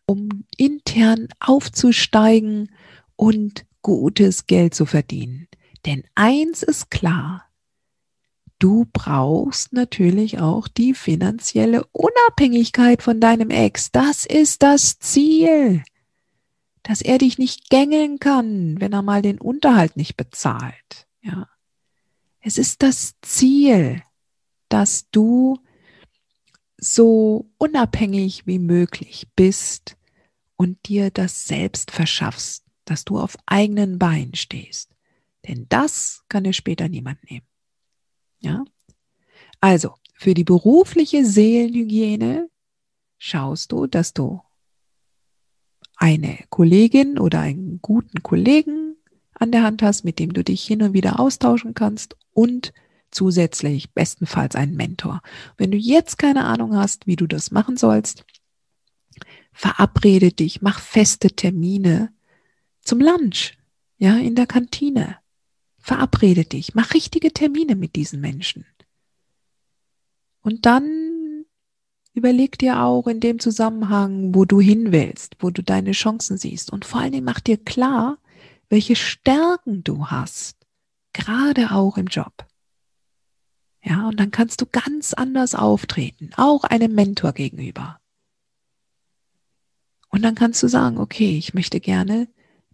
um 0.05 0.45
intern 0.57 1.27
aufzusteigen 1.39 2.71
und 3.15 3.65
gutes 3.81 4.47
Geld 4.47 4.73
zu 4.73 4.85
verdienen. 4.85 5.47
Denn 5.85 6.03
eins 6.15 6.63
ist 6.63 6.89
klar, 6.89 7.45
du 8.59 8.85
brauchst 8.91 9.73
natürlich 9.73 10.39
auch 10.39 10.67
die 10.67 10.93
finanzielle 10.93 11.85
Unabhängigkeit 11.91 13.03
von 13.03 13.19
deinem 13.19 13.49
Ex. 13.49 13.91
Das 13.91 14.25
ist 14.25 14.63
das 14.63 14.99
Ziel, 14.99 15.83
dass 16.83 17.01
er 17.01 17.17
dich 17.17 17.37
nicht 17.37 17.69
gängeln 17.69 18.19
kann, 18.19 18.79
wenn 18.79 18.93
er 18.93 19.01
mal 19.01 19.21
den 19.21 19.39
Unterhalt 19.39 19.97
nicht 19.97 20.15
bezahlt. 20.17 21.07
Ja. 21.21 21.47
Es 22.41 22.57
ist 22.57 22.81
das 22.81 23.15
Ziel, 23.21 24.01
dass 24.69 25.09
du 25.09 25.59
so 26.77 27.49
unabhängig 27.57 28.45
wie 28.45 28.59
möglich 28.59 29.27
bist 29.35 29.97
und 30.55 30.87
dir 30.87 31.11
das 31.11 31.45
selbst 31.45 31.91
verschaffst, 31.91 32.63
dass 32.85 33.05
du 33.05 33.19
auf 33.19 33.37
eigenen 33.45 33.99
Beinen 33.99 34.35
stehst. 34.35 34.95
Denn 35.47 35.65
das 35.69 36.23
kann 36.29 36.43
dir 36.43 36.53
später 36.53 36.87
niemand 36.89 37.23
nehmen. 37.29 37.45
Ja? 38.39 38.63
Also, 39.59 39.95
für 40.13 40.33
die 40.33 40.43
berufliche 40.43 41.25
Seelenhygiene 41.25 42.49
schaust 43.17 43.71
du, 43.71 43.87
dass 43.87 44.13
du 44.13 44.41
eine 45.95 46.39
Kollegin 46.49 47.17
oder 47.17 47.41
einen 47.41 47.81
guten 47.81 48.21
Kollegen 48.21 48.86
an 49.39 49.51
der 49.51 49.63
Hand 49.63 49.81
hast, 49.81 50.03
mit 50.03 50.19
dem 50.19 50.33
du 50.33 50.43
dich 50.43 50.63
hin 50.65 50.81
und 50.81 50.93
wieder 50.93 51.19
austauschen 51.19 51.73
kannst 51.73 52.15
und 52.33 52.73
zusätzlich 53.11 53.93
bestenfalls 53.93 54.55
einen 54.55 54.75
Mentor. 54.75 55.21
Wenn 55.57 55.71
du 55.71 55.77
jetzt 55.77 56.17
keine 56.17 56.45
Ahnung 56.45 56.75
hast, 56.75 57.07
wie 57.07 57.15
du 57.15 57.27
das 57.27 57.51
machen 57.51 57.77
sollst, 57.77 58.25
verabrede 59.53 60.31
dich, 60.31 60.61
mach 60.61 60.79
feste 60.79 61.29
Termine 61.29 62.13
zum 62.81 62.99
Lunch, 62.99 63.57
ja, 63.97 64.17
in 64.17 64.35
der 64.35 64.47
Kantine. 64.47 65.17
Verabrede 65.79 66.43
dich, 66.43 66.75
mach 66.75 66.93
richtige 66.93 67.31
Termine 67.31 67.75
mit 67.75 67.95
diesen 67.95 68.19
Menschen. 68.19 68.65
Und 70.41 70.65
dann 70.65 71.45
überleg 72.13 72.57
dir 72.57 72.81
auch 72.81 73.07
in 73.07 73.19
dem 73.19 73.39
Zusammenhang, 73.39 74.33
wo 74.35 74.45
du 74.45 74.59
hin 74.59 74.91
willst, 74.91 75.37
wo 75.39 75.49
du 75.49 75.61
deine 75.61 75.91
Chancen 75.91 76.37
siehst. 76.37 76.71
Und 76.71 76.85
vor 76.85 76.99
allen 76.99 77.11
Dingen 77.11 77.25
mach 77.25 77.39
dir 77.39 77.57
klar, 77.57 78.17
welche 78.69 78.95
Stärken 78.95 79.83
du 79.83 80.07
hast, 80.07 80.57
gerade 81.13 81.71
auch 81.71 81.97
im 81.97 82.07
Job. 82.07 82.45
Ja, 83.81 84.07
und 84.07 84.19
dann 84.19 84.31
kannst 84.31 84.61
du 84.61 84.65
ganz 84.65 85.13
anders 85.13 85.55
auftreten, 85.55 86.31
auch 86.35 86.63
einem 86.63 86.93
Mentor 86.93 87.33
gegenüber. 87.33 87.99
Und 90.09 90.21
dann 90.23 90.35
kannst 90.35 90.61
du 90.63 90.67
sagen, 90.67 90.97
okay, 90.97 91.37
ich 91.37 91.53
möchte 91.53 91.79
gerne 91.79 92.27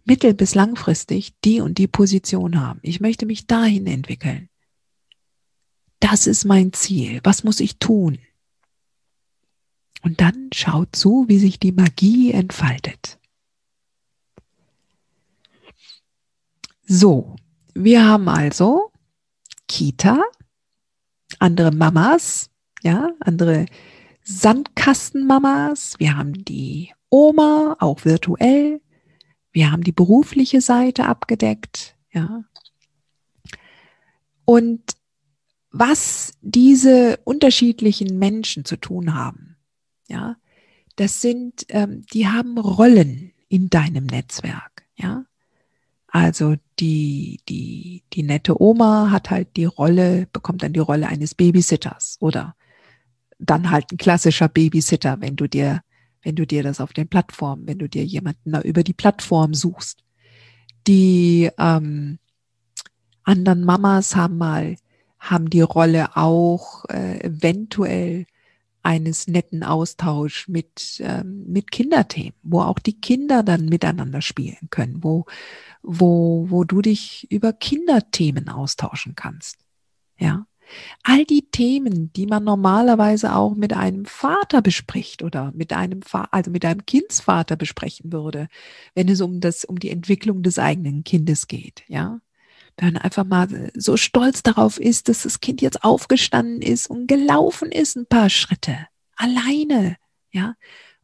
mittel- 0.04 0.34
bis 0.34 0.54
langfristig 0.54 1.34
die 1.44 1.60
und 1.60 1.78
die 1.78 1.88
Position 1.88 2.60
haben. 2.60 2.80
Ich 2.82 3.00
möchte 3.00 3.26
mich 3.26 3.46
dahin 3.46 3.86
entwickeln. 3.86 4.48
Das 6.00 6.26
ist 6.26 6.44
mein 6.44 6.72
Ziel. 6.72 7.20
Was 7.22 7.44
muss 7.44 7.60
ich 7.60 7.78
tun? 7.78 8.18
Und 10.02 10.20
dann 10.20 10.50
schau 10.52 10.84
zu, 10.86 11.24
wie 11.28 11.38
sich 11.38 11.58
die 11.58 11.72
Magie 11.72 12.32
entfaltet. 12.32 13.18
So, 16.86 17.36
wir 17.74 18.06
haben 18.06 18.28
also 18.28 18.92
Kita, 19.68 20.22
andere 21.38 21.72
Mamas, 21.72 22.50
ja, 22.82 23.10
andere 23.20 23.66
Sandkastenmamas, 24.22 25.94
wir 25.98 26.16
haben 26.16 26.44
die 26.44 26.92
Oma, 27.08 27.76
auch 27.80 28.04
virtuell, 28.04 28.82
wir 29.52 29.72
haben 29.72 29.82
die 29.82 29.92
berufliche 29.92 30.60
Seite 30.60 31.06
abgedeckt, 31.06 31.96
ja. 32.12 32.44
Und 34.44 34.82
was 35.70 36.34
diese 36.42 37.18
unterschiedlichen 37.24 38.18
Menschen 38.18 38.66
zu 38.66 38.76
tun 38.76 39.14
haben, 39.14 39.56
ja, 40.08 40.36
das 40.96 41.22
sind, 41.22 41.64
ähm, 41.70 42.04
die 42.12 42.28
haben 42.28 42.58
Rollen 42.58 43.32
in 43.48 43.70
deinem 43.70 44.04
Netzwerk, 44.04 44.84
ja. 44.96 45.24
Also 46.14 46.54
die, 46.78 47.40
die, 47.48 48.04
die 48.12 48.22
nette 48.22 48.62
Oma 48.62 49.10
hat 49.10 49.30
halt 49.30 49.56
die 49.56 49.64
Rolle, 49.64 50.28
bekommt 50.32 50.62
dann 50.62 50.72
die 50.72 50.78
Rolle 50.78 51.08
eines 51.08 51.34
Babysitters 51.34 52.18
oder 52.20 52.54
dann 53.40 53.72
halt 53.72 53.90
ein 53.90 53.96
klassischer 53.96 54.48
Babysitter, 54.48 55.20
wenn 55.20 55.34
du 55.34 55.48
dir, 55.48 55.80
wenn 56.22 56.36
du 56.36 56.46
dir 56.46 56.62
das 56.62 56.80
auf 56.80 56.92
den 56.92 57.08
Plattformen, 57.08 57.66
wenn 57.66 57.80
du 57.80 57.88
dir 57.88 58.04
jemanden 58.04 58.54
über 58.62 58.84
die 58.84 58.92
Plattform 58.92 59.54
suchst. 59.54 60.04
Die 60.86 61.50
ähm, 61.58 62.20
anderen 63.24 63.64
Mamas 63.64 64.14
haben 64.14 64.38
mal, 64.38 64.76
haben 65.18 65.50
die 65.50 65.62
Rolle 65.62 66.16
auch 66.16 66.84
äh, 66.90 67.24
eventuell 67.24 68.26
eines 68.84 69.26
netten 69.26 69.64
Austausch 69.64 70.46
mit, 70.46 71.00
ähm, 71.00 71.44
mit 71.46 71.70
Kinderthemen, 71.70 72.34
wo 72.42 72.60
auch 72.60 72.78
die 72.78 73.00
Kinder 73.00 73.42
dann 73.42 73.66
miteinander 73.66 74.22
spielen 74.22 74.68
können, 74.70 75.02
wo, 75.02 75.24
wo, 75.82 76.46
wo 76.50 76.64
du 76.64 76.82
dich 76.82 77.26
über 77.30 77.52
Kinderthemen 77.52 78.48
austauschen 78.48 79.14
kannst. 79.16 79.56
Ja. 80.18 80.46
All 81.02 81.24
die 81.24 81.50
Themen, 81.50 82.12
die 82.12 82.26
man 82.26 82.44
normalerweise 82.44 83.34
auch 83.34 83.54
mit 83.54 83.72
einem 83.72 84.06
Vater 84.06 84.62
bespricht 84.62 85.22
oder 85.22 85.52
mit 85.54 85.72
einem, 85.72 86.00
also 86.30 86.50
mit 86.50 86.64
einem 86.64 86.86
Kindsvater 86.86 87.56
besprechen 87.56 88.12
würde, 88.12 88.48
wenn 88.94 89.08
es 89.08 89.20
um 89.20 89.40
das, 89.40 89.64
um 89.64 89.78
die 89.78 89.90
Entwicklung 89.90 90.42
des 90.42 90.58
eigenen 90.58 91.04
Kindes 91.04 91.48
geht, 91.48 91.84
ja. 91.88 92.20
Wenn 92.76 92.96
einfach 92.96 93.24
mal 93.24 93.70
so 93.74 93.96
stolz 93.96 94.42
darauf 94.42 94.80
ist, 94.80 95.08
dass 95.08 95.22
das 95.22 95.40
Kind 95.40 95.62
jetzt 95.62 95.84
aufgestanden 95.84 96.60
ist 96.60 96.88
und 96.88 97.06
gelaufen 97.06 97.70
ist 97.70 97.96
ein 97.96 98.06
paar 98.06 98.30
Schritte. 98.30 98.88
Alleine, 99.16 99.96
ja. 100.32 100.54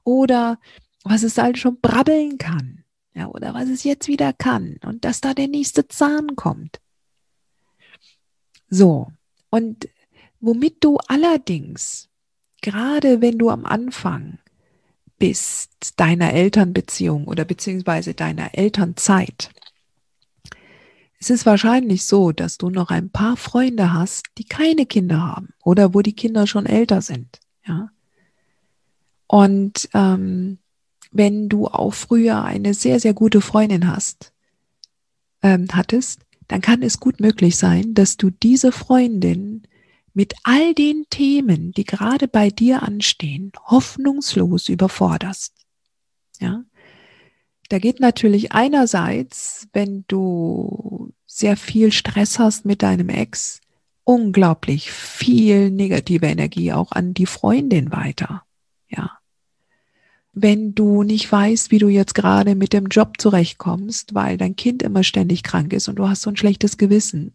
Oder 0.03 0.59
was 1.05 1.23
es 1.23 1.39
halt 1.39 1.59
schon 1.59 1.81
brabbeln 1.81 2.39
kann 2.39 2.81
ja, 3.15 3.29
oder 3.29 3.55
was 3.55 3.69
es 3.69 3.85
jetzt 3.85 4.09
wieder 4.09 4.33
kann 4.33 4.77
und 4.85 5.05
dass 5.05 5.21
da 5.21 5.35
der 5.35 5.49
nächste 5.49 5.89
Zahn 5.89 6.37
kommt. 6.37 6.81
So, 8.69 9.13
und 9.51 9.89
womit 10.41 10.85
du 10.85 10.99
allerdings, 11.09 12.09
gerade 12.63 13.21
wenn 13.21 13.39
du 13.39 13.51
am 13.51 13.67
Anfang 13.67 14.39
bist 15.19 16.01
deiner 16.01 16.33
Elternbeziehung 16.33 17.27
oder 17.27 17.45
beziehungsweise 17.45 18.15
deiner 18.15 18.57
Elternzeit, 18.57 19.51
es 21.21 21.29
ist 21.29 21.45
wahrscheinlich 21.45 22.05
so, 22.05 22.33
dass 22.33 22.57
du 22.57 22.71
noch 22.71 22.91
ein 22.91 23.11
paar 23.11 23.37
Freunde 23.37 23.93
hast, 23.93 24.27
die 24.39 24.45
keine 24.45 24.87
Kinder 24.87 25.21
haben 25.21 25.51
oder 25.63 25.93
wo 25.93 26.01
die 26.01 26.15
Kinder 26.15 26.47
schon 26.47 26.65
älter 26.65 27.03
sind. 27.03 27.41
Ja. 27.67 27.91
Und 29.27 29.89
ähm, 29.93 30.59
wenn 31.13 31.51
du 31.51 31.67
auch 31.67 31.93
früher 31.93 32.43
eine 32.43 32.73
sehr, 32.73 33.01
sehr 33.01 33.13
gute 33.13 33.43
Freundin 33.43 33.87
hast, 33.87 34.33
ähm, 35.43 35.69
hattest, 35.73 36.23
dann 36.49 36.63
kann 36.63 36.83
es 36.83 36.99
gut 36.99 37.21
möglich 37.21 37.57
sein, 37.57 37.93
dass 37.95 38.17
du 38.17 38.31
diese 38.31 38.73
Freundin 38.73 39.63
mit 40.15 40.35
all 40.43 40.75
den 40.75 41.05
Themen, 41.11 41.73
die 41.73 41.85
gerade 41.85 42.29
bei 42.29 42.49
dir 42.51 42.83
anstehen, 42.83 43.53
hoffnungslos 43.67 44.69
überforderst. 44.69 45.53
Ja. 46.41 46.65
Da 47.69 47.79
geht 47.79 48.01
natürlich 48.01 48.51
einerseits, 48.51 49.69
wenn 49.73 50.05
du 50.09 50.90
sehr 51.33 51.57
viel 51.57 51.93
Stress 51.93 52.39
hast 52.39 52.65
mit 52.65 52.83
deinem 52.83 53.09
Ex, 53.09 53.61
unglaublich 54.05 54.91
viel 54.91 55.71
negative 55.71 56.27
Energie 56.27 56.73
auch 56.73 56.93
an 56.93 57.15
die 57.15 57.27
Freundin 57.27 57.93
weiter. 57.93 58.43
Ja 58.89 59.21
wenn 60.33 60.75
du 60.75 61.03
nicht 61.03 61.31
weißt, 61.31 61.71
wie 61.71 61.79
du 61.79 61.89
jetzt 61.89 62.15
gerade 62.15 62.55
mit 62.55 62.73
dem 62.73 62.87
Job 62.87 63.15
zurechtkommst, 63.19 64.15
weil 64.15 64.37
dein 64.37 64.57
Kind 64.57 64.83
immer 64.83 65.03
ständig 65.03 65.43
krank 65.43 65.73
ist 65.73 65.89
und 65.89 65.97
du 65.97 66.09
hast 66.09 66.23
so 66.23 66.31
ein 66.31 66.37
schlechtes 66.37 66.79
Gewissen. 66.79 67.35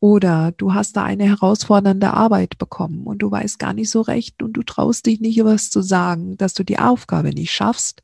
Oder 0.00 0.52
du 0.52 0.74
hast 0.74 0.96
da 0.96 1.04
eine 1.04 1.24
herausfordernde 1.24 2.12
Arbeit 2.12 2.58
bekommen 2.58 3.04
und 3.04 3.20
du 3.20 3.30
weißt 3.30 3.58
gar 3.58 3.72
nicht 3.72 3.88
so 3.88 4.02
recht 4.02 4.42
und 4.42 4.52
du 4.52 4.62
traust 4.62 5.06
dich 5.06 5.20
nicht, 5.20 5.42
was 5.44 5.70
zu 5.70 5.80
sagen, 5.80 6.36
dass 6.36 6.52
du 6.52 6.62
die 6.62 6.78
Aufgabe 6.78 7.30
nicht 7.30 7.52
schaffst, 7.52 8.02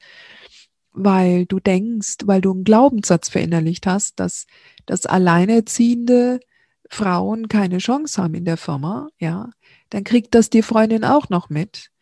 weil 0.92 1.44
du 1.44 1.60
denkst, 1.60 2.18
weil 2.24 2.40
du 2.40 2.52
einen 2.52 2.64
Glaubenssatz 2.64 3.28
verinnerlicht 3.28 3.86
hast, 3.86 4.18
dass, 4.18 4.46
dass 4.90 5.06
alleinerziehende 5.06 6.40
Frauen 6.88 7.46
keine 7.46 7.78
Chance 7.78 8.20
haben 8.20 8.34
in 8.34 8.44
der 8.44 8.56
Firma, 8.56 9.08
ja, 9.20 9.50
dann 9.90 10.02
kriegt 10.02 10.34
das 10.34 10.50
die 10.50 10.62
Freundin 10.62 11.04
auch 11.04 11.28
noch 11.28 11.48
mit 11.48 11.92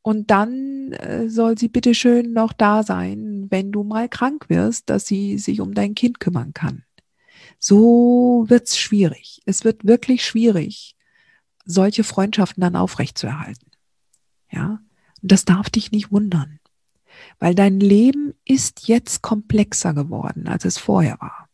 und 0.00 0.30
dann 0.30 0.92
äh, 0.92 1.28
soll 1.28 1.58
sie 1.58 1.68
bitte 1.68 1.94
schön 1.94 2.32
noch 2.32 2.54
da 2.54 2.82
sein, 2.84 3.48
wenn 3.50 3.70
du 3.70 3.84
mal 3.84 4.08
krank 4.08 4.48
wirst, 4.48 4.88
dass 4.88 5.04
sie 5.06 5.36
sich 5.36 5.60
um 5.60 5.74
dein 5.74 5.94
Kind 5.94 6.20
kümmern 6.20 6.54
kann. 6.54 6.84
so 7.58 8.46
wird's 8.48 8.78
schwierig. 8.78 9.42
Es 9.44 9.64
wird 9.64 9.84
wirklich 9.84 10.24
schwierig, 10.24 10.96
solche 11.66 12.02
Freundschaften 12.02 12.62
dann 12.62 12.76
aufrechtzuerhalten. 12.76 13.70
Ja, 14.50 14.80
und 15.20 15.32
das 15.32 15.44
darf 15.44 15.68
dich 15.68 15.92
nicht 15.92 16.10
wundern, 16.10 16.60
weil 17.40 17.54
dein 17.54 17.78
Leben 17.78 18.32
ist 18.46 18.88
jetzt 18.88 19.20
komplexer 19.20 19.92
geworden, 19.92 20.48
als 20.48 20.64
es 20.64 20.78
vorher 20.78 21.20
war. 21.20 21.47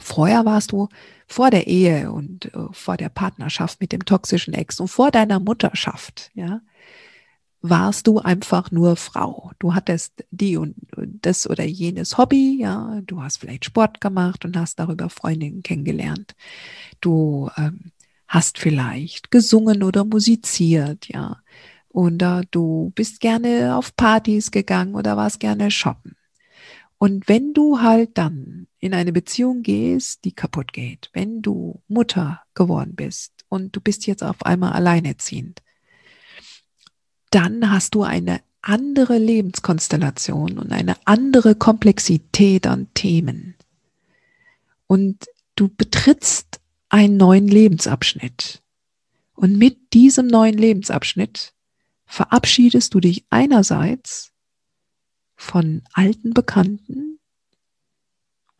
Vorher 0.00 0.44
warst 0.44 0.72
du 0.72 0.88
vor 1.26 1.50
der 1.50 1.66
Ehe 1.66 2.12
und 2.12 2.46
äh, 2.54 2.58
vor 2.72 2.96
der 2.96 3.08
Partnerschaft 3.08 3.80
mit 3.80 3.92
dem 3.92 4.04
toxischen 4.04 4.54
Ex 4.54 4.80
und 4.80 4.88
vor 4.88 5.10
deiner 5.10 5.40
Mutterschaft, 5.40 6.30
ja, 6.34 6.60
warst 7.62 8.08
du 8.08 8.18
einfach 8.18 8.70
nur 8.70 8.96
Frau. 8.96 9.52
Du 9.58 9.74
hattest 9.74 10.24
die 10.30 10.56
und 10.56 10.74
das 10.96 11.48
oder 11.48 11.64
jenes 11.64 12.18
Hobby, 12.18 12.58
ja, 12.60 13.00
du 13.06 13.22
hast 13.22 13.38
vielleicht 13.38 13.64
Sport 13.64 14.00
gemacht 14.00 14.44
und 14.44 14.56
hast 14.56 14.78
darüber 14.78 15.08
Freundinnen 15.08 15.62
kennengelernt. 15.62 16.34
Du 17.00 17.50
ähm, 17.56 17.92
hast 18.26 18.58
vielleicht 18.58 19.30
gesungen 19.30 19.82
oder 19.82 20.04
musiziert, 20.04 21.08
ja. 21.08 21.38
Oder 21.88 22.42
du 22.50 22.90
bist 22.94 23.20
gerne 23.20 23.76
auf 23.76 23.94
Partys 23.96 24.50
gegangen 24.50 24.94
oder 24.94 25.16
warst 25.16 25.40
gerne 25.40 25.70
shoppen. 25.70 26.16
Und 27.02 27.26
wenn 27.26 27.52
du 27.52 27.80
halt 27.80 28.16
dann 28.16 28.68
in 28.78 28.94
eine 28.94 29.12
Beziehung 29.12 29.64
gehst, 29.64 30.24
die 30.24 30.30
kaputt 30.30 30.72
geht, 30.72 31.10
wenn 31.12 31.42
du 31.42 31.82
Mutter 31.88 32.42
geworden 32.54 32.94
bist 32.94 33.32
und 33.48 33.74
du 33.74 33.80
bist 33.80 34.06
jetzt 34.06 34.22
auf 34.22 34.46
einmal 34.46 34.72
alleinerziehend, 34.72 35.62
dann 37.30 37.72
hast 37.72 37.96
du 37.96 38.04
eine 38.04 38.40
andere 38.60 39.18
Lebenskonstellation 39.18 40.60
und 40.60 40.70
eine 40.70 40.94
andere 41.04 41.56
Komplexität 41.56 42.68
an 42.68 42.86
Themen. 42.94 43.56
Und 44.86 45.26
du 45.56 45.70
betrittst 45.76 46.60
einen 46.88 47.16
neuen 47.16 47.48
Lebensabschnitt. 47.48 48.62
Und 49.34 49.58
mit 49.58 49.92
diesem 49.92 50.28
neuen 50.28 50.56
Lebensabschnitt 50.56 51.52
verabschiedest 52.06 52.94
du 52.94 53.00
dich 53.00 53.24
einerseits 53.28 54.31
von 55.42 55.82
alten 55.92 56.34
Bekannten 56.34 57.18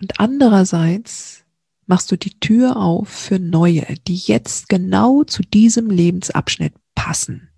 und 0.00 0.18
andererseits 0.18 1.44
machst 1.86 2.10
du 2.10 2.16
die 2.16 2.40
Tür 2.40 2.76
auf 2.76 3.08
für 3.08 3.38
neue, 3.38 3.86
die 4.08 4.16
jetzt 4.16 4.68
genau 4.68 5.22
zu 5.22 5.42
diesem 5.42 5.90
Lebensabschnitt 5.90 6.74
passen. 6.96 7.50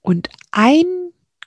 Und 0.00 0.30
ein 0.52 0.86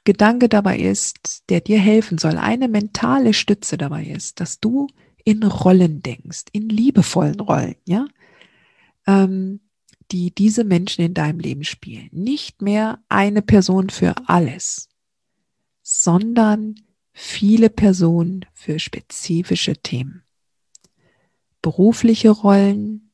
Gedanke 0.04 0.50
dabei 0.50 0.78
ist, 0.78 1.50
der 1.50 1.62
dir 1.62 1.80
helfen 1.80 2.20
soll, 2.20 2.38
eine 2.38 2.68
mentale 2.68 3.34
Stütze 3.34 3.78
dabei 3.78 4.06
ist, 4.06 4.40
dass 4.40 4.60
du 4.60 4.88
in 5.24 5.42
Rollen 5.44 6.04
denkst, 6.04 6.46
in 6.52 6.70
liebevollen 6.70 7.40
Rollen, 7.40 7.76
ja, 7.86 8.06
ähm, 9.08 9.62
die 10.12 10.34
diese 10.34 10.64
Menschen 10.64 11.04
in 11.04 11.14
deinem 11.16 11.40
Leben 11.40 11.64
spielen. 11.64 12.10
Nicht 12.12 12.62
mehr 12.62 13.00
eine 13.10 13.42
Person 13.42 13.90
für 13.90 14.14
alles, 14.28 14.89
sondern 15.92 16.76
viele 17.14 17.72
Personen 17.72 18.46
für 18.54 18.78
spezifische 18.78 19.76
Themen. 19.76 20.22
Berufliche 21.64 22.30
Rollen, 22.30 23.12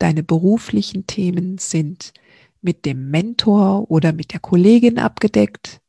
deine 0.00 0.24
beruflichen 0.24 1.06
Themen 1.06 1.58
sind 1.58 2.12
mit 2.60 2.84
dem 2.84 3.10
Mentor 3.10 3.92
oder 3.92 4.12
mit 4.12 4.32
der 4.32 4.40
Kollegin 4.40 4.98
abgedeckt. 4.98 5.80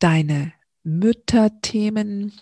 Deine 0.00 0.52
Mütterthemen 0.82 2.34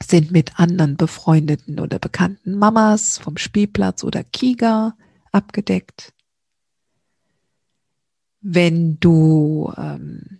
sind 0.00 0.30
mit 0.30 0.60
anderen 0.60 0.96
befreundeten 0.96 1.80
oder 1.80 1.98
bekannten 1.98 2.56
Mamas 2.56 3.18
vom 3.18 3.36
Spielplatz 3.36 4.04
oder 4.04 4.22
Kiga 4.22 4.96
abgedeckt. 5.32 6.14
Wenn 8.40 9.00
du 9.00 9.72
ähm, 9.76 10.38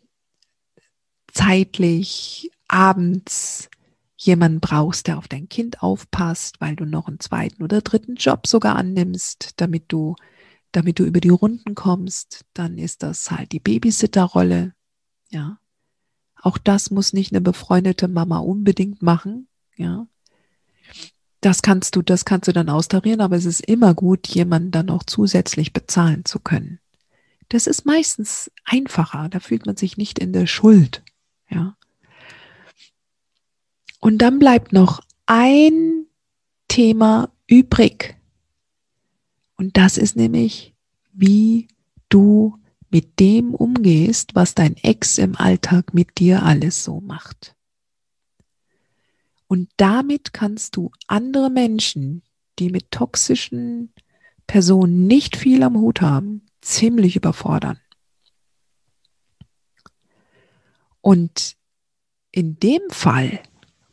zeitlich 1.33 2.51
abends 2.68 3.68
jemanden 4.16 4.61
brauchst, 4.61 5.09
der 5.09 5.18
auf 5.18 5.27
dein 5.27 5.49
Kind 5.49 5.83
aufpasst, 5.83 6.61
weil 6.61 6.77
du 6.77 6.85
noch 6.85 7.09
einen 7.09 7.21
zweiten 7.21 7.62
oder 7.62 7.81
dritten 7.81 8.14
Job 8.14 8.47
sogar 8.47 8.77
annimmst, 8.77 9.61
damit 9.61 9.85
du 9.88 10.14
damit 10.73 10.99
du 10.99 11.05
über 11.05 11.21
die 11.21 11.29
Runden 11.29 11.75
kommst, 11.75 12.45
dann 12.55 12.79
ist 12.79 13.03
das 13.03 13.31
halt 13.31 13.53
die 13.53 13.61
Babysitterrolle. 13.61 14.75
Ja. 15.31 15.59
Auch 16.40 16.59
das 16.59 16.90
muss 16.90 17.12
nicht 17.12 17.33
eine 17.33 17.40
befreundete 17.40 18.09
Mama 18.09 18.38
unbedingt 18.38 19.03
machen. 19.03 19.47
Ja. 19.77 20.07
Das 21.40 21.62
kannst 21.62 21.95
du, 21.95 22.03
das 22.03 22.25
kannst 22.25 22.49
du 22.49 22.53
dann 22.53 22.68
austarieren, 22.68 23.21
aber 23.21 23.37
es 23.37 23.45
ist 23.45 23.61
immer 23.61 23.95
gut, 23.95 24.27
jemanden 24.29 24.71
dann 24.71 24.90
auch 24.90 25.03
zusätzlich 25.05 25.73
bezahlen 25.73 26.25
zu 26.25 26.40
können. 26.40 26.81
Das 27.49 27.66
ist 27.66 27.85
meistens 27.85 28.51
einfacher. 28.64 29.29
Da 29.29 29.40
fühlt 29.40 29.66
man 29.66 29.77
sich 29.77 29.97
nicht 29.97 30.18
in 30.18 30.33
der 30.33 30.47
Schuld. 30.47 31.03
Ja. 31.53 31.77
Und 34.01 34.19
dann 34.19 34.38
bleibt 34.38 34.73
noch 34.73 35.01
ein 35.27 36.07
Thema 36.69 37.31
übrig. 37.47 38.17
Und 39.57 39.77
das 39.77 39.97
ist 39.97 40.17
nämlich, 40.17 40.75
wie 41.12 41.69
du 42.09 42.59
mit 42.91 43.21
dem 43.21 43.55
umgehst, 43.55 44.35
was 44.35 44.55
dein 44.55 44.77
Ex 44.77 45.19
im 45.19 45.37
Alltag 45.37 45.95
mit 45.95 46.19
dir 46.19 46.43
alles 46.43 46.85
so 46.85 47.01
macht. 47.01 47.55
Und 49.47 49.71
damit 49.77 50.33
kannst 50.33 50.77
du 50.77 50.91
andere 51.07 51.51
Menschen, 51.51 52.23
die 52.59 52.71
mit 52.71 52.91
toxischen 52.91 53.93
Personen 54.47 55.07
nicht 55.07 55.37
viel 55.37 55.62
am 55.62 55.77
Hut 55.77 56.01
haben, 56.01 56.47
ziemlich 56.61 57.17
überfordern. 57.17 57.79
Und 61.03 61.57
in 62.31 62.59
dem 62.59 62.81
Fall 62.88 63.41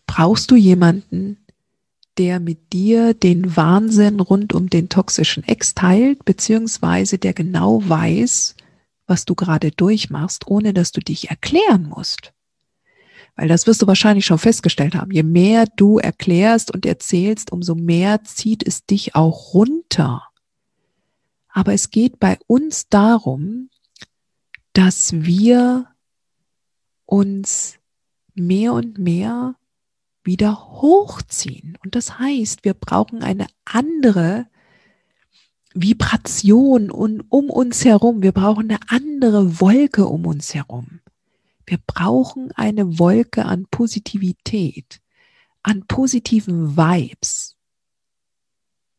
brauchst 0.07 0.49
du 0.51 0.55
jemanden, 0.55 1.37
der 2.17 2.39
mit 2.39 2.73
dir 2.73 3.13
den 3.13 3.55
Wahnsinn 3.55 4.19
rund 4.19 4.53
um 4.53 4.69
den 4.69 4.89
toxischen 4.89 5.43
Ex 5.43 5.75
teilt, 5.75 6.25
beziehungsweise 6.25 7.17
der 7.17 7.33
genau 7.33 7.81
weiß, 7.87 8.55
was 9.07 9.25
du 9.25 9.35
gerade 9.35 9.71
durchmachst, 9.71 10.47
ohne 10.47 10.73
dass 10.73 10.91
du 10.91 11.01
dich 11.01 11.29
erklären 11.29 11.87
musst. 11.89 12.33
Weil 13.35 13.47
das 13.47 13.67
wirst 13.67 13.81
du 13.81 13.87
wahrscheinlich 13.87 14.25
schon 14.25 14.37
festgestellt 14.37 14.95
haben. 14.95 15.11
Je 15.11 15.23
mehr 15.23 15.65
du 15.77 15.97
erklärst 15.97 16.71
und 16.71 16.85
erzählst, 16.85 17.51
umso 17.51 17.73
mehr 17.73 18.23
zieht 18.23 18.67
es 18.67 18.85
dich 18.85 19.15
auch 19.15 19.53
runter. 19.53 20.23
Aber 21.47 21.73
es 21.73 21.89
geht 21.89 22.19
bei 22.19 22.37
uns 22.47 22.89
darum, 22.89 23.69
dass 24.73 25.13
wir 25.13 25.87
uns 27.09 27.79
mehr 28.35 28.73
und 28.73 28.99
mehr 28.99 29.55
wieder 30.23 30.69
hochziehen. 30.81 31.77
Und 31.83 31.95
das 31.95 32.19
heißt, 32.19 32.63
wir 32.63 32.75
brauchen 32.75 33.23
eine 33.23 33.47
andere 33.65 34.47
Vibration 35.73 36.91
und 36.91 37.21
um 37.29 37.49
uns 37.49 37.83
herum. 37.83 38.21
Wir 38.21 38.31
brauchen 38.31 38.69
eine 38.69 38.79
andere 38.89 39.59
Wolke 39.59 40.05
um 40.05 40.25
uns 40.27 40.53
herum. 40.53 41.01
Wir 41.65 41.79
brauchen 41.85 42.51
eine 42.51 42.99
Wolke 42.99 43.45
an 43.45 43.65
Positivität, 43.69 45.01
an 45.63 45.85
positiven 45.87 46.77
Vibes. 46.77 47.57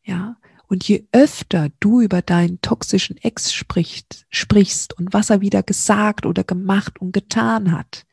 Ja, 0.03 0.37
und 0.71 0.87
je 0.87 1.05
öfter 1.11 1.69
du 1.81 2.01
über 2.01 2.23
deinen 2.23 2.61
toxischen 2.61 3.17
Ex 3.17 3.53
sprichst, 3.53 4.25
sprichst 4.31 4.97
und 4.97 5.13
was 5.13 5.29
er 5.29 5.41
wieder 5.41 5.65
gesagt 5.65 6.27
oder 6.27 6.45
gemacht 6.45 7.01
und 7.01 7.11
getan 7.11 7.73
hat 7.73 8.07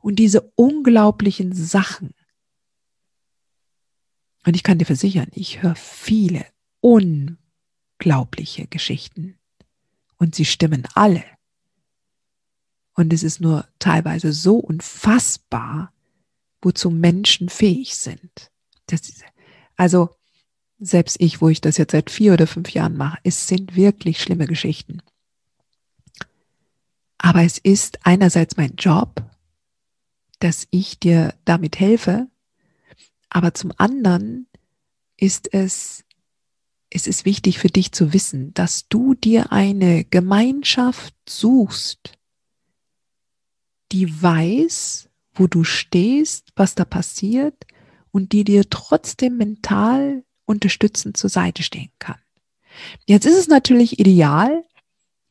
und 0.00 0.16
diese 0.20 0.52
unglaublichen 0.54 1.52
Sachen, 1.52 2.14
und 4.46 4.54
ich 4.54 4.62
kann 4.62 4.78
dir 4.78 4.86
versichern, 4.86 5.26
ich 5.32 5.60
höre 5.60 5.74
viele 5.74 6.46
unglaubliche 6.80 8.66
Geschichten. 8.68 9.36
Und 10.16 10.34
sie 10.34 10.46
stimmen 10.46 10.86
alle. 10.94 11.24
Und 12.94 13.12
es 13.12 13.22
ist 13.22 13.40
nur 13.40 13.68
teilweise 13.78 14.32
so 14.32 14.56
unfassbar, 14.56 15.92
wozu 16.62 16.90
Menschen 16.90 17.48
fähig 17.50 17.96
sind. 17.96 18.50
Ist, 18.90 19.22
also 19.76 20.17
selbst 20.78 21.16
ich, 21.20 21.40
wo 21.40 21.48
ich 21.48 21.60
das 21.60 21.76
jetzt 21.76 21.92
seit 21.92 22.10
vier 22.10 22.32
oder 22.32 22.46
fünf 22.46 22.70
Jahren 22.70 22.96
mache, 22.96 23.18
es 23.24 23.48
sind 23.48 23.76
wirklich 23.76 24.22
schlimme 24.22 24.46
Geschichten. 24.46 25.02
Aber 27.18 27.42
es 27.42 27.58
ist 27.58 28.06
einerseits 28.06 28.56
mein 28.56 28.76
Job, 28.76 29.22
dass 30.38 30.68
ich 30.70 31.00
dir 31.00 31.34
damit 31.44 31.80
helfe, 31.80 32.28
aber 33.28 33.54
zum 33.54 33.72
anderen 33.76 34.46
ist 35.16 35.52
es, 35.52 36.04
es 36.90 37.06
ist 37.06 37.24
wichtig 37.24 37.58
für 37.58 37.68
dich 37.68 37.92
zu 37.92 38.12
wissen, 38.12 38.54
dass 38.54 38.88
du 38.88 39.14
dir 39.14 39.52
eine 39.52 40.04
Gemeinschaft 40.04 41.14
suchst, 41.28 42.12
die 43.90 44.22
weiß, 44.22 45.08
wo 45.34 45.48
du 45.48 45.64
stehst, 45.64 46.52
was 46.54 46.74
da 46.74 46.84
passiert 46.84 47.66
und 48.12 48.32
die 48.32 48.44
dir 48.44 48.70
trotzdem 48.70 49.36
mental 49.36 50.24
unterstützend 50.48 51.16
zur 51.16 51.30
Seite 51.30 51.62
stehen 51.62 51.90
kann. 51.98 52.18
Jetzt 53.06 53.26
ist 53.26 53.36
es 53.36 53.48
natürlich 53.48 53.98
ideal, 53.98 54.64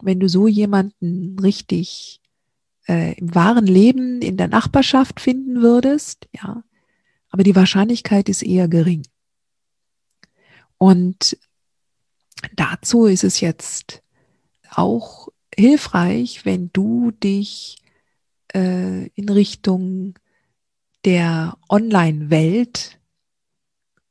wenn 0.01 0.19
du 0.19 0.29
so 0.29 0.47
jemanden 0.47 1.39
richtig 1.39 2.21
äh, 2.87 3.13
im 3.17 3.33
wahren 3.33 3.65
Leben 3.65 4.21
in 4.21 4.37
der 4.37 4.47
Nachbarschaft 4.47 5.19
finden 5.19 5.61
würdest, 5.61 6.27
ja, 6.33 6.63
aber 7.29 7.43
die 7.43 7.55
Wahrscheinlichkeit 7.55 8.29
ist 8.29 8.43
eher 8.43 8.67
gering. 8.67 9.03
Und 10.77 11.37
dazu 12.55 13.05
ist 13.05 13.23
es 13.23 13.39
jetzt 13.39 14.03
auch 14.69 15.29
hilfreich, 15.55 16.45
wenn 16.45 16.69
du 16.71 17.11
dich 17.11 17.77
äh, 18.53 19.07
in 19.07 19.29
Richtung 19.29 20.13
der 21.05 21.57
Online-Welt 21.69 22.96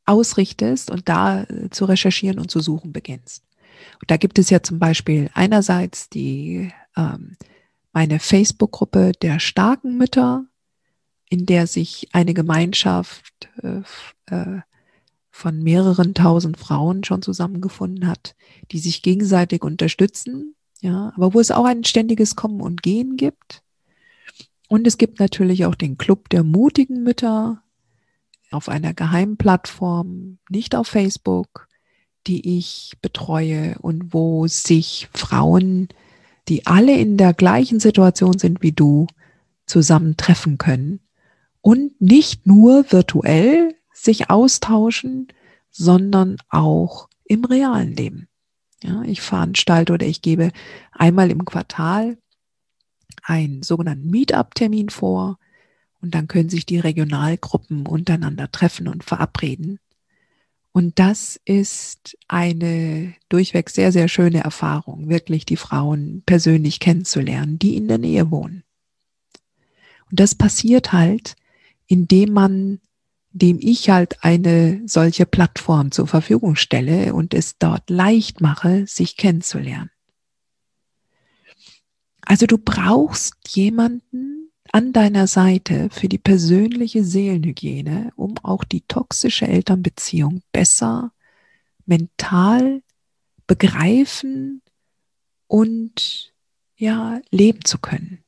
ausrichtest 0.07 0.91
und 0.91 1.09
da 1.09 1.43
äh, 1.43 1.71
zu 1.71 1.85
recherchieren 1.85 2.39
und 2.39 2.51
zu 2.51 2.61
suchen 2.61 2.93
beginnst. 2.93 3.45
Und 4.01 4.11
da 4.11 4.17
gibt 4.17 4.39
es 4.39 4.51
ja 4.51 4.63
zum 4.63 4.79
Beispiel 4.79 5.31
einerseits 5.35 6.09
die 6.09 6.73
ähm, 6.97 7.37
meine 7.93 8.21
Facebook-Gruppe 8.21 9.13
der 9.23 9.41
starken 9.41 9.97
Mütter, 9.97 10.45
in 11.29 11.47
der 11.47 11.67
sich 11.67 12.09
eine 12.13 12.35
Gemeinschaft 12.35 13.49
äh, 13.63 13.81
äh, 14.27 14.61
von 15.31 15.63
mehreren 15.63 16.15
tausend 16.15 16.57
Frauen 16.57 17.05
schon 17.05 17.23
zusammengefunden 17.23 18.07
hat, 18.07 18.37
die 18.71 18.79
sich 18.79 19.03
gegenseitig 19.03 19.63
unterstützen, 19.63 20.55
ja, 20.81 21.13
aber 21.17 21.35
wo 21.35 21.41
es 21.41 21.51
auch 21.51 21.65
ein 21.65 21.85
ständiges 21.85 22.37
Kommen 22.37 22.61
und 22.61 22.83
Gehen 22.83 23.17
gibt. 23.17 23.63
Und 24.69 24.87
es 24.87 24.99
gibt 24.99 25.21
natürlich 25.21 25.65
auch 25.67 25.75
den 25.75 25.99
Club 25.99 26.29
der 26.31 26.43
mutigen 26.43 27.03
Mütter 27.03 27.63
auf 28.51 28.69
einer 28.69 28.95
geheimen 28.95 29.37
Plattform, 29.37 30.39
nicht 30.49 30.75
auf 30.75 30.89
Facebook, 30.89 31.69
die 32.27 32.59
ich 32.59 32.95
betreue 33.03 33.77
und 33.81 34.13
wo 34.13 34.47
sich 34.47 35.09
Frauen, 35.13 35.89
die 36.49 36.67
alle 36.67 36.97
in 36.97 37.17
der 37.17 37.35
gleichen 37.35 37.81
Situation 37.81 38.39
sind 38.39 38.63
wie 38.63 38.73
du, 38.73 39.07
zusammentreffen 39.67 40.59
können 40.59 41.01
und 41.61 42.01
nicht 42.01 42.47
nur 42.47 42.91
virtuell 42.93 43.75
sich 43.93 44.31
austauschen, 44.31 45.29
sondern 45.71 46.37
auch 46.49 47.09
im 47.25 47.45
realen 47.45 47.95
Leben. 47.95 48.29
Ja, 48.83 49.03
ich 49.03 49.21
veranstalte 49.21 49.93
oder 49.93 50.07
ich 50.07 50.23
gebe 50.23 50.53
einmal 50.93 51.31
im 51.31 51.45
Quartal 51.45 52.19
einen 53.23 53.63
sogenannten 53.63 54.09
Meetup-Termin 54.11 54.91
vor 54.91 55.39
und 56.01 56.15
dann 56.15 56.29
können 56.29 56.49
sich 56.49 56.67
die 56.67 56.79
Regionalgruppen 56.79 57.87
untereinander 57.87 58.51
treffen 58.51 58.89
und 58.89 59.05
verabreden. 59.05 59.79
Und 60.73 60.99
das 60.99 61.41
ist 61.47 62.19
eine 62.29 63.15
durchweg 63.31 63.71
sehr, 63.71 63.93
sehr 63.93 64.09
schöne 64.09 64.41
Erfahrung, 64.41 65.09
wirklich 65.09 65.47
die 65.47 65.57
Frauen 65.57 66.23
persönlich 66.27 66.81
kennenzulernen, 66.81 67.59
die 67.59 67.77
in 67.77 67.89
der 67.89 67.97
Nähe 67.97 68.31
wohnen. 68.31 68.63
Und 70.11 70.21
das 70.21 70.35
passiert 70.35 70.93
halt, 70.93 71.35
indem 71.87 72.33
man, 72.35 72.81
dem 73.31 73.59
ich 73.61 73.89
halt 73.89 74.23
eine 74.23 74.83
solche 74.87 75.25
Plattform 75.25 75.93
zur 75.93 76.07
Verfügung 76.07 76.57
stelle 76.57 77.15
und 77.15 77.33
es 77.33 77.57
dort 77.59 77.89
leicht 77.89 78.43
mache, 78.43 78.87
sich 78.87 79.17
kennenzulernen. 79.17 79.91
Also 82.21 82.47
du 82.47 82.59
brauchst 82.59 83.35
jemanden 83.49 84.36
an 84.77 84.93
deiner 84.93 85.27
Seite 85.27 85.89
für 85.89 86.07
die 86.07 86.19
persönliche 86.19 87.03
Seelenhygiene, 87.03 88.13
um 88.15 88.37
auch 88.43 88.63
die 88.63 88.83
toxische 88.83 89.49
Elternbeziehung 89.49 90.43
besser 90.53 91.13
mental 91.87 92.83
begreifen 93.47 94.61
und 95.47 96.35
ja, 96.77 97.23
leben 97.31 97.65
zu 97.65 97.79
können. 97.79 98.23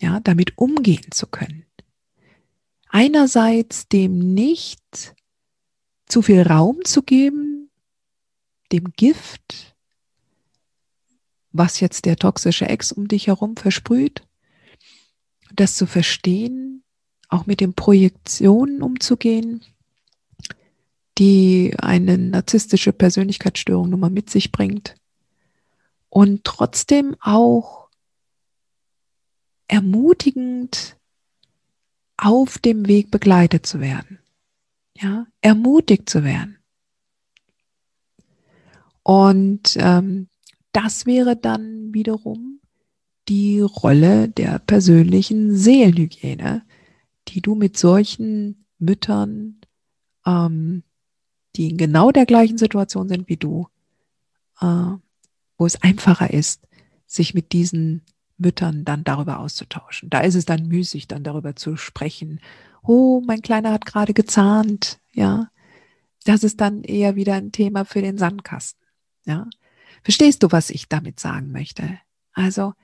Ja, 0.00 0.20
damit 0.20 0.56
umgehen 0.56 1.10
zu 1.10 1.26
können. 1.26 1.66
Einerseits 2.88 3.86
dem 3.88 4.32
nicht 4.32 5.14
zu 6.06 6.22
viel 6.22 6.40
Raum 6.40 6.82
zu 6.86 7.02
geben, 7.02 7.70
dem 8.72 8.90
Gift, 8.96 9.76
was 11.50 11.80
jetzt 11.80 12.06
der 12.06 12.16
toxische 12.16 12.70
Ex 12.70 12.90
um 12.90 13.06
dich 13.06 13.26
herum 13.26 13.58
versprüht, 13.58 14.26
das 15.54 15.76
zu 15.76 15.86
verstehen, 15.86 16.82
auch 17.28 17.46
mit 17.46 17.60
den 17.60 17.74
Projektionen 17.74 18.82
umzugehen, 18.82 19.64
die 21.18 21.74
eine 21.78 22.18
narzisstische 22.18 22.92
Persönlichkeitsstörung 22.92 23.90
nun 23.90 24.00
mal 24.00 24.10
mit 24.10 24.30
sich 24.30 24.52
bringt 24.52 24.94
und 26.08 26.44
trotzdem 26.44 27.16
auch 27.20 27.88
ermutigend 29.68 30.96
auf 32.16 32.58
dem 32.58 32.86
Weg 32.86 33.10
begleitet 33.10 33.66
zu 33.66 33.80
werden. 33.80 34.18
Ja, 34.94 35.26
ermutigt 35.40 36.08
zu 36.08 36.22
werden. 36.22 36.58
Und 39.02 39.76
ähm, 39.76 40.28
das 40.72 41.06
wäre 41.06 41.36
dann 41.36 41.92
wiederum 41.94 42.51
die 43.28 43.60
Rolle 43.60 44.28
der 44.28 44.58
persönlichen 44.58 45.54
Seelenhygiene, 45.54 46.62
die 47.28 47.40
du 47.40 47.54
mit 47.54 47.76
solchen 47.76 48.66
Müttern, 48.78 49.60
ähm, 50.26 50.82
die 51.56 51.70
in 51.70 51.76
genau 51.76 52.10
der 52.10 52.26
gleichen 52.26 52.58
Situation 52.58 53.08
sind 53.08 53.28
wie 53.28 53.36
du, 53.36 53.68
äh, 54.60 54.96
wo 55.56 55.66
es 55.66 55.80
einfacher 55.82 56.32
ist, 56.32 56.66
sich 57.06 57.34
mit 57.34 57.52
diesen 57.52 58.02
Müttern 58.38 58.84
dann 58.84 59.04
darüber 59.04 59.38
auszutauschen. 59.38 60.10
Da 60.10 60.20
ist 60.20 60.34
es 60.34 60.44
dann 60.44 60.66
müßig, 60.66 61.06
dann 61.06 61.22
darüber 61.22 61.54
zu 61.54 61.76
sprechen. 61.76 62.40
Oh, 62.82 63.22
mein 63.24 63.42
Kleiner 63.42 63.72
hat 63.72 63.86
gerade 63.86 64.14
gezahnt, 64.14 64.98
ja. 65.12 65.48
Das 66.24 66.44
ist 66.44 66.60
dann 66.60 66.82
eher 66.82 67.16
wieder 67.16 67.34
ein 67.34 67.52
Thema 67.52 67.84
für 67.84 68.02
den 68.02 68.18
Sandkasten, 68.18 68.86
ja. 69.24 69.48
Verstehst 70.02 70.42
du, 70.42 70.50
was 70.50 70.70
ich 70.70 70.88
damit 70.88 71.20
sagen 71.20 71.52
möchte? 71.52 71.98
Also, 72.32 72.74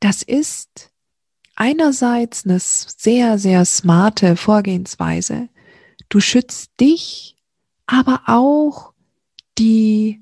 das 0.00 0.22
ist 0.22 0.90
einerseits 1.54 2.44
eine 2.44 2.58
sehr, 2.58 3.38
sehr 3.38 3.64
smarte 3.64 4.36
Vorgehensweise. 4.36 5.48
Du 6.08 6.20
schützt 6.20 6.72
dich, 6.80 7.36
aber 7.86 8.22
auch 8.26 8.92
die, 9.58 10.20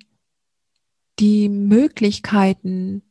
die 1.18 1.48
Möglichkeiten 1.48 3.02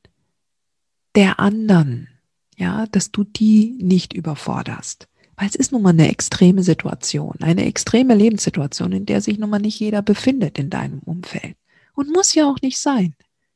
der 1.16 1.40
anderen, 1.40 2.10
ja, 2.58 2.86
dass 2.88 3.12
du 3.12 3.24
die 3.24 3.78
nicht 3.82 4.14
überforderst. 4.14 5.08
Weil 5.38 5.48
es 5.48 5.56
ist 5.56 5.72
nun 5.72 5.84
mal 5.84 5.90
eine 5.90 6.10
extreme 6.10 6.64
Situation, 6.64 7.36
eine 7.42 7.66
extreme 7.66 8.16
Lebenssituation, 8.16 8.92
in 8.92 9.06
der 9.06 9.22
sich 9.22 9.38
nun 9.38 9.52
mal 9.52 9.60
nicht 9.60 9.80
jeder 9.80 10.02
befindet 10.02 10.58
in 10.58 10.70
deinem 10.70 11.00
Umfeld. 11.00 11.56
Und 11.94 12.12
muss 12.12 12.34
ja 12.34 12.50
auch 12.50 12.60
nicht 12.62 12.80
sein. 12.80 13.16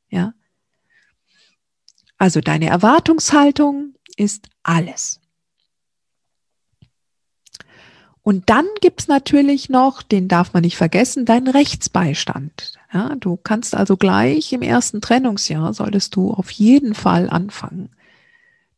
Ja. 0.10 0.34
Also 2.22 2.40
deine 2.40 2.68
Erwartungshaltung 2.68 3.96
ist 4.16 4.48
alles. 4.62 5.20
Und 8.22 8.52
dann 8.52 8.68
gibt's 8.80 9.08
natürlich 9.08 9.70
noch, 9.70 10.04
den 10.04 10.28
darf 10.28 10.54
man 10.54 10.62
nicht 10.62 10.78
vergessen, 10.78 11.26
deinen 11.26 11.48
Rechtsbeistand. 11.48 12.76
Ja, 12.94 13.16
du 13.16 13.38
kannst 13.38 13.74
also 13.74 13.98
gleich 13.98 14.54
im 14.54 14.62
ersten 14.62 15.02
Trennungsjahr, 15.02 15.74
solltest 15.74 16.16
du 16.16 16.30
auf 16.32 16.52
jeden 16.52 16.94
Fall 16.94 17.28
anfangen, 17.28 17.90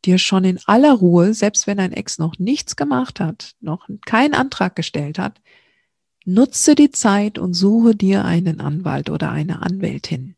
dir 0.05 0.19
schon 0.19 0.45
in 0.45 0.59
aller 0.65 0.93
Ruhe, 0.93 1.33
selbst 1.33 1.67
wenn 1.67 1.79
dein 1.79 1.91
Ex 1.91 2.19
noch 2.19 2.39
nichts 2.39 2.77
gemacht 2.77 3.19
hat, 3.19 3.55
noch 3.59 3.89
keinen 4.05 4.35
Antrag 4.35 4.73
gestellt 4.77 5.19
hat, 5.19 5.41
Nutze 6.23 6.75
die 6.75 6.91
Zeit 6.91 7.37
und 7.37 7.55
suche 7.55 7.93
dir 7.93 8.23
einen 8.23 8.61
Anwalt 8.61 9.09
oder 9.09 9.31
eine 9.31 9.61
Anwältin. 9.61 10.37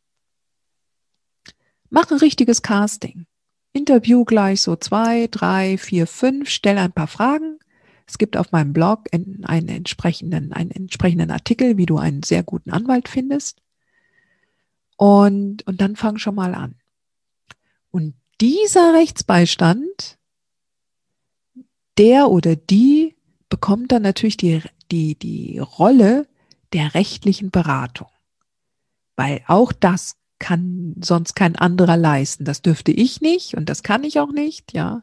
Mach 1.89 2.09
ein 2.11 2.17
richtiges 2.17 2.61
Casting. 2.61 3.25
Interview 3.73 4.23
gleich 4.25 4.61
so 4.61 4.75
zwei, 4.75 5.27
drei, 5.27 5.77
vier, 5.77 6.07
fünf, 6.07 6.49
stell 6.49 6.77
ein 6.77 6.91
paar 6.91 7.07
Fragen. 7.07 7.59
Es 8.07 8.17
gibt 8.17 8.37
auf 8.37 8.51
meinem 8.51 8.73
Blog 8.73 9.07
einen 9.11 9.67
entsprechenden, 9.67 10.53
einen 10.53 10.71
entsprechenden 10.71 11.31
Artikel, 11.31 11.77
wie 11.77 11.85
du 11.85 11.97
einen 11.97 12.23
sehr 12.23 12.43
guten 12.43 12.71
Anwalt 12.71 13.09
findest. 13.09 13.61
Und, 14.97 15.65
und 15.67 15.81
dann 15.81 15.95
fang 15.95 16.17
schon 16.17 16.35
mal 16.35 16.55
an. 16.55 16.75
Und 17.91 18.15
dieser 18.39 18.93
Rechtsbeistand, 18.93 20.17
der 21.97 22.29
oder 22.29 22.55
die 22.55 23.15
bekommt 23.49 23.91
dann 23.91 24.03
natürlich 24.03 24.37
die 24.37 24.61
die, 24.91 25.15
die 25.15 25.59
Rolle 25.59 26.27
der 26.73 26.93
rechtlichen 26.93 27.51
Beratung. 27.51 28.09
Weil 29.15 29.41
auch 29.47 29.71
das 29.71 30.17
kann 30.45 30.93
sonst 31.01 31.35
kein 31.35 31.55
anderer 31.55 31.97
leisten. 31.97 32.45
Das 32.45 32.61
dürfte 32.61 32.91
ich 32.91 33.19
nicht 33.19 33.55
und 33.57 33.67
das 33.67 33.81
kann 33.81 34.03
ich 34.03 34.19
auch 34.19 34.31
nicht, 34.31 34.73
ja. 34.73 35.01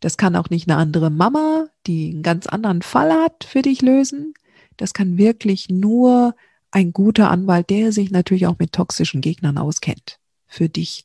Das 0.00 0.16
kann 0.16 0.34
auch 0.34 0.48
nicht 0.48 0.66
eine 0.66 0.78
andere 0.78 1.10
Mama, 1.10 1.66
die 1.86 2.12
einen 2.12 2.22
ganz 2.22 2.46
anderen 2.46 2.80
Fall 2.80 3.12
hat, 3.12 3.44
für 3.44 3.60
dich 3.60 3.82
lösen. 3.82 4.32
Das 4.78 4.94
kann 4.94 5.18
wirklich 5.18 5.68
nur 5.68 6.34
ein 6.70 6.94
guter 6.94 7.30
Anwalt, 7.30 7.68
der 7.68 7.92
sich 7.92 8.10
natürlich 8.10 8.46
auch 8.46 8.58
mit 8.58 8.72
toxischen 8.72 9.20
Gegnern 9.20 9.58
auskennt, 9.58 10.20
für 10.46 10.70
dich, 10.70 11.04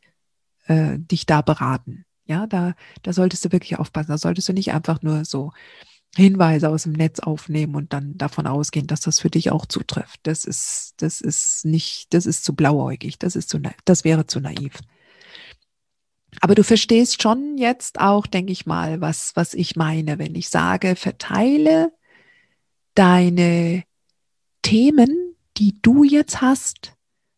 äh, 0.68 0.98
dich 0.98 1.26
da 1.26 1.42
beraten. 1.42 2.06
Ja, 2.24 2.48
da, 2.48 2.76
da 3.02 3.12
solltest 3.12 3.44
du 3.44 3.52
wirklich 3.52 3.80
aufpassen. 3.80 4.12
Da 4.12 4.18
solltest 4.18 4.48
du 4.48 4.54
nicht 4.54 4.72
einfach 4.72 5.02
nur 5.02 5.26
so 5.26 5.52
Hinweise 6.16 6.70
aus 6.70 6.84
dem 6.84 6.94
Netz 6.94 7.20
aufnehmen 7.20 7.76
und 7.76 7.92
dann 7.92 8.18
davon 8.18 8.46
ausgehen, 8.46 8.86
dass 8.86 9.02
das 9.02 9.20
für 9.20 9.30
dich 9.30 9.52
auch 9.52 9.66
zutrifft. 9.66 10.20
Das 10.24 10.46
ist, 10.46 10.94
das 10.98 11.22
ist 11.22 11.66
nicht, 11.66 12.14
das 12.14 12.26
ist 12.26 12.44
zu 12.44 12.54
blauäugig. 12.56 13.18
Das 13.18 13.36
ist 13.36 13.50
zu, 13.50 13.60
das 13.86 14.04
wäre 14.04 14.28
zu 14.28 14.40
naiv. 14.40 14.80
Aber 16.40 16.56
du 16.56 16.64
verstehst 16.64 17.22
schon 17.22 17.58
jetzt 17.58 18.00
auch, 18.00 18.28
denke 18.28 18.52
ich 18.52 18.66
mal, 18.66 19.02
was, 19.02 19.36
was 19.36 19.54
ich 19.54 19.76
meine, 19.76 20.20
wenn 20.20 20.36
ich 20.36 20.50
sage, 20.50 20.96
verteile 20.96 21.92
deine 22.96 23.84
Themen, 24.62 25.36
die 25.58 25.80
du 25.82 26.04
jetzt 26.04 26.42
hast, 26.42 26.94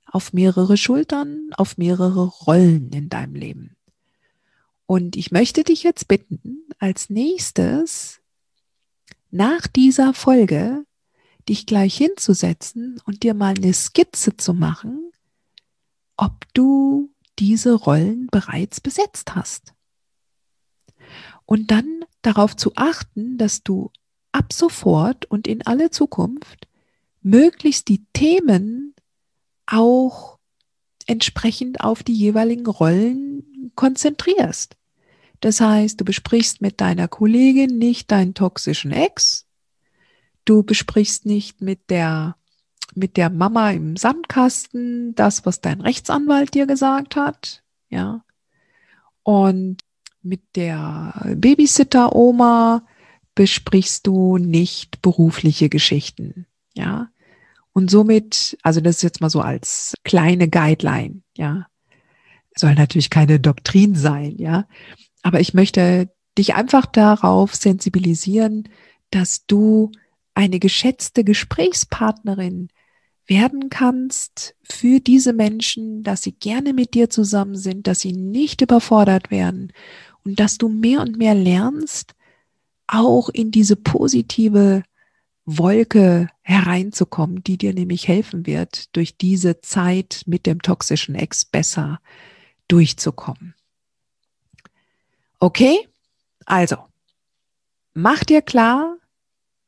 auf 0.05 0.33
mehrere 0.33 0.77
Schultern, 0.77 1.49
auf 1.57 1.77
mehrere 1.77 2.25
Rollen 2.25 2.91
in 2.91 3.09
deinem 3.09 3.35
Leben. 3.35 3.75
Und 4.85 5.15
ich 5.15 5.31
möchte 5.31 5.63
dich 5.63 5.83
jetzt 5.83 6.07
bitten, 6.07 6.67
als 6.79 7.09
nächstes 7.09 8.21
nach 9.31 9.67
dieser 9.67 10.13
Folge 10.13 10.85
dich 11.47 11.65
gleich 11.65 11.95
hinzusetzen 11.95 12.99
und 13.05 13.23
dir 13.23 13.33
mal 13.33 13.53
eine 13.55 13.73
Skizze 13.73 14.35
zu 14.37 14.53
machen, 14.53 15.11
ob 16.17 16.45
du 16.53 17.11
diese 17.37 17.73
Rollen 17.73 18.27
bereits 18.27 18.81
besetzt 18.81 19.35
hast. 19.35 19.73
Und 21.45 21.69
dann 21.71 22.05
darauf 22.21 22.55
zu 22.55 22.71
achten, 22.75 23.37
dass 23.37 23.63
du 23.63 23.91
ab 24.31 24.51
sofort 24.51 25.25
und 25.25 25.47
in 25.47 25.65
alle 25.65 25.91
Zukunft 25.91 26.67
möglichst 27.21 27.87
die 27.87 28.05
Themen 28.13 28.95
auch 29.65 30.39
entsprechend 31.05 31.81
auf 31.81 32.03
die 32.03 32.13
jeweiligen 32.13 32.65
Rollen 32.65 33.71
konzentrierst. 33.75 34.75
Das 35.45 35.61
heißt, 35.61 36.01
du 36.01 36.05
besprichst 36.05 36.63
mit 36.63 36.81
deiner 36.81 37.07
Kollegin 37.07 37.77
nicht 37.77 38.09
deinen 38.09 38.33
toxischen 38.33 38.91
Ex, 38.91 39.45
du 40.43 40.63
besprichst 40.63 41.27
nicht 41.27 41.61
mit 41.61 41.91
der 41.91 42.35
mit 42.95 43.15
der 43.15 43.29
Mama 43.29 43.69
im 43.69 43.95
Sandkasten 43.95 45.13
das, 45.13 45.45
was 45.45 45.61
dein 45.61 45.81
Rechtsanwalt 45.81 46.55
dir 46.55 46.65
gesagt 46.65 47.15
hat, 47.15 47.61
ja. 47.89 48.25
Und 49.21 49.83
mit 50.23 50.41
der 50.55 51.35
Babysitter-Oma 51.35 52.83
besprichst 53.35 54.07
du 54.07 54.39
nicht 54.39 54.99
berufliche 55.03 55.69
Geschichten, 55.69 56.47
ja. 56.73 57.09
Und 57.71 57.91
somit, 57.91 58.57
also 58.63 58.81
das 58.81 58.95
ist 58.95 59.03
jetzt 59.03 59.21
mal 59.21 59.29
so 59.29 59.41
als 59.41 59.93
kleine 60.03 60.49
Guideline, 60.49 61.21
ja. 61.37 61.67
Soll 62.57 62.73
natürlich 62.73 63.11
keine 63.11 63.39
Doktrin 63.39 63.93
sein, 63.93 64.37
ja. 64.39 64.65
Aber 65.25 65.39
ich 65.39 65.55
möchte 65.55 66.11
dich 66.37 66.53
einfach 66.53 66.85
darauf 66.85 67.55
sensibilisieren, 67.55 68.69
dass 69.09 69.47
du 69.47 69.91
eine 70.35 70.59
geschätzte 70.59 71.23
Gesprächspartnerin 71.23 72.69
werden 73.25 73.71
kannst 73.71 74.55
für 74.61 74.99
diese 74.99 75.33
Menschen, 75.33 76.03
dass 76.03 76.21
sie 76.21 76.33
gerne 76.33 76.73
mit 76.73 76.93
dir 76.93 77.09
zusammen 77.09 77.55
sind, 77.55 77.87
dass 77.87 78.01
sie 78.01 78.13
nicht 78.13 78.61
überfordert 78.61 79.31
werden 79.31 79.73
und 80.23 80.39
dass 80.39 80.59
du 80.59 80.69
mehr 80.69 81.01
und 81.01 81.17
mehr 81.17 81.33
lernst, 81.33 82.13
auch 82.85 83.29
in 83.29 83.49
diese 83.49 83.77
positive 83.77 84.83
Wolke 85.43 86.29
hereinzukommen, 86.43 87.41
die 87.41 87.57
dir 87.57 87.73
nämlich 87.73 88.07
helfen 88.07 88.45
wird, 88.45 88.95
durch 88.95 89.17
diese 89.17 89.59
Zeit 89.61 90.21
mit 90.27 90.45
dem 90.45 90.61
toxischen 90.61 91.15
Ex 91.15 91.45
besser 91.45 91.99
durchzukommen. 92.67 93.55
Okay? 95.45 95.87
Also, 96.47 96.77
mach 97.93 98.23
dir 98.23 98.41
klar, 98.41 98.97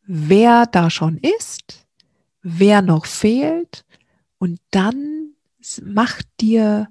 wer 0.01 0.65
da 0.65 0.89
schon 0.89 1.19
ist, 1.19 1.86
wer 2.41 2.82
noch 2.82 3.05
fehlt 3.05 3.86
und 4.39 4.59
dann 4.71 5.36
mach 5.84 6.23
dir 6.41 6.89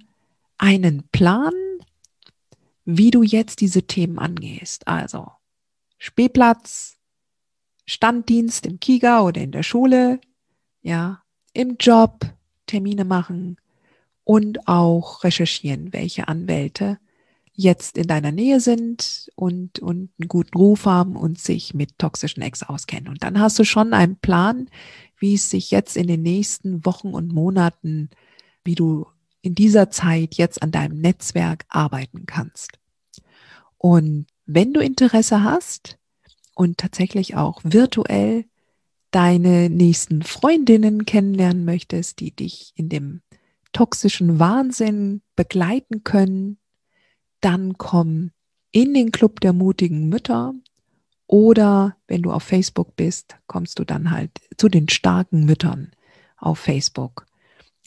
einen 0.57 1.03
Plan, 1.09 1.53
wie 2.85 3.11
du 3.11 3.25
jetzt 3.25 3.61
diese 3.61 3.89
Themen 3.89 4.21
angehst. 4.21 4.87
Also 4.87 5.33
Spielplatz, 5.99 6.97
Standdienst 7.87 8.67
im 8.67 8.79
Kiga 8.79 9.23
oder 9.23 9.41
in 9.41 9.51
der 9.51 9.65
Schule, 9.65 10.21
ja, 10.83 11.25
im 11.55 11.77
Job 11.81 12.25
Termine 12.67 13.05
machen 13.05 13.57
und 14.23 14.69
auch 14.69 15.25
recherchieren, 15.25 15.93
welche 15.93 16.29
Anwälte 16.29 17.01
jetzt 17.57 17.99
in 17.99 18.07
deiner 18.07 18.33
Nähe 18.33 18.61
sind 18.61 19.31
und, 19.35 19.79
und 19.79 20.11
einen 20.19 20.29
guten 20.29 20.57
Ruf 20.57 20.85
haben 20.85 21.17
und 21.17 21.39
sich 21.39 21.75
mit 21.75 21.99
toxischen 21.99 22.43
Ex 22.43 22.63
auskennen. 22.63 23.09
Und 23.09 23.25
dann 23.25 23.41
hast 23.41 23.59
du 23.59 23.65
schon 23.65 23.95
einen 23.95 24.17
Plan, 24.17 24.69
wie 25.19 25.35
es 25.35 25.51
sich 25.51 25.71
jetzt 25.71 25.97
in 25.97 26.07
den 26.07 26.23
nächsten 26.23 26.85
Wochen 26.85 27.09
und 27.09 27.33
Monaten, 27.33 28.11
wie 28.65 28.75
du 28.75 29.07
in 29.41 29.55
dieser 29.55 29.91
Zeit 29.91 30.35
jetzt 30.35 30.63
an 30.63 30.71
deinem 30.71 31.01
Netzwerk 31.01 31.65
arbeiten 31.69 32.27
kannst. 32.27 32.79
Und 33.79 34.27
wenn 34.45 34.73
du 34.73 34.81
Interesse 34.81 35.43
hast 35.43 35.99
und 36.55 36.79
tatsächlich 36.79 37.37
auch 37.37 37.61
virtuell 37.65 38.45
deine 39.11 39.71
nächsten 39.71 40.23
Freundinnen 40.23 41.07
kennenlernen 41.07 41.65
möchtest, 41.65 42.21
die 42.21 42.35
dich 42.35 42.73
in 42.75 42.89
dem 42.89 43.23
toxischen 43.73 44.39
Wahnsinn 44.39 45.23
begleiten 45.37 46.03
können, 46.03 46.59
dann 47.47 47.79
komm 47.79 48.33
in 48.73 48.93
den 48.93 49.13
Club 49.13 49.39
der 49.39 49.53
mutigen 49.53 50.09
Mütter 50.09 50.53
oder 51.29 51.97
wenn 52.09 52.23
du 52.23 52.33
auf 52.33 52.43
Facebook 52.43 52.97
bist, 52.97 53.37
kommst 53.47 53.79
du 53.79 53.85
dann 53.85 54.11
halt 54.11 54.33
zu 54.57 54.69
den 54.69 54.89
starken 54.89 55.45
Müttern 55.45 55.93
auf 56.39 56.59
Facebook. 56.59 57.25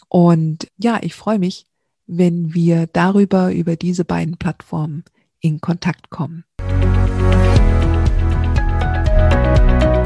Und 0.08 0.70
ja, 0.78 1.00
ich 1.02 1.14
freue 1.14 1.40
mich, 1.40 1.66
wenn 2.08 2.54
wir 2.54 2.88
darüber, 2.88 3.54
über 3.54 3.76
diese 3.76 4.06
beiden 4.06 4.38
Plattformen 4.38 5.04
in 5.42 5.60
Kontakt 5.60 6.10
kommen. 6.10 6.46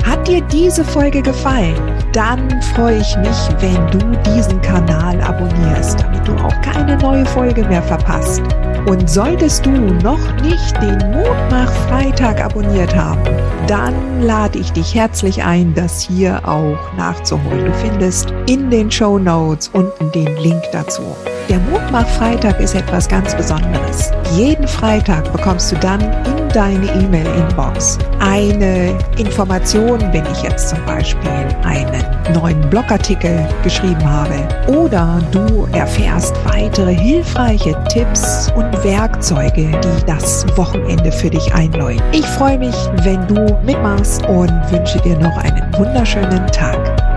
Hat 0.03 0.27
dir 0.27 0.41
diese 0.51 0.83
Folge 0.83 1.21
gefallen? 1.21 1.75
Dann 2.11 2.59
freue 2.73 3.01
ich 3.01 3.15
mich, 3.17 3.37
wenn 3.61 3.87
du 3.91 3.99
diesen 4.31 4.59
Kanal 4.61 5.21
abonnierst, 5.21 6.03
damit 6.23 6.27
du 6.27 6.45
auch 6.45 6.61
keine 6.61 6.97
neue 6.97 7.25
Folge 7.25 7.63
mehr 7.65 7.83
verpasst. 7.83 8.41
Und 8.87 9.09
solltest 9.09 9.65
du 9.65 9.71
noch 9.71 10.19
nicht 10.41 10.81
den 10.81 10.97
Mutmach-Freitag 11.11 12.43
abonniert 12.43 12.93
haben, 12.95 13.21
dann 13.67 14.21
lade 14.21 14.59
ich 14.59 14.71
dich 14.73 14.93
herzlich 14.93 15.41
ein, 15.43 15.73
das 15.73 16.01
hier 16.01 16.41
auch 16.45 16.77
nachzuholen. 16.97 17.65
Du 17.65 17.73
findest 17.73 18.33
in 18.47 18.69
den 18.69 18.91
Show 18.91 19.17
Notes 19.17 19.69
unten 19.69 20.11
den 20.11 20.35
Link 20.37 20.61
dazu. 20.73 21.01
Der 21.49 21.59
Mutmach-Freitag 21.59 22.59
ist 22.59 22.75
etwas 22.75 23.07
ganz 23.07 23.35
Besonderes. 23.35 24.11
Jeden 24.35 24.67
Freitag 24.67 25.31
bekommst 25.31 25.71
du 25.71 25.77
dann 25.77 26.01
in 26.01 26.49
deine 26.53 26.85
E-Mail-Inbox 26.85 27.99
eine 28.19 28.97
Information, 29.17 29.99
wenn 30.11 30.25
ich 30.31 30.43
jetzt 30.43 30.69
zum 30.69 30.83
Beispiel 30.85 31.29
einen 31.63 32.33
neuen 32.33 32.61
Blogartikel 32.69 33.47
geschrieben 33.63 34.03
habe 34.03 34.47
oder 34.67 35.21
du 35.31 35.67
erfährst 36.13 36.35
weitere 36.45 36.93
hilfreiche 36.93 37.75
Tipps 37.89 38.51
und 38.55 38.71
Werkzeuge, 38.83 39.71
die 39.71 40.05
das 40.05 40.45
Wochenende 40.57 41.11
für 41.11 41.29
dich 41.29 41.53
einläuten. 41.53 42.03
Ich 42.11 42.25
freue 42.25 42.59
mich, 42.59 42.75
wenn 43.03 43.27
du 43.27 43.57
mitmachst 43.65 44.23
und 44.27 44.51
wünsche 44.71 44.99
dir 45.01 45.17
noch 45.17 45.37
einen 45.37 45.73
wunderschönen 45.75 46.45
Tag. 46.47 47.12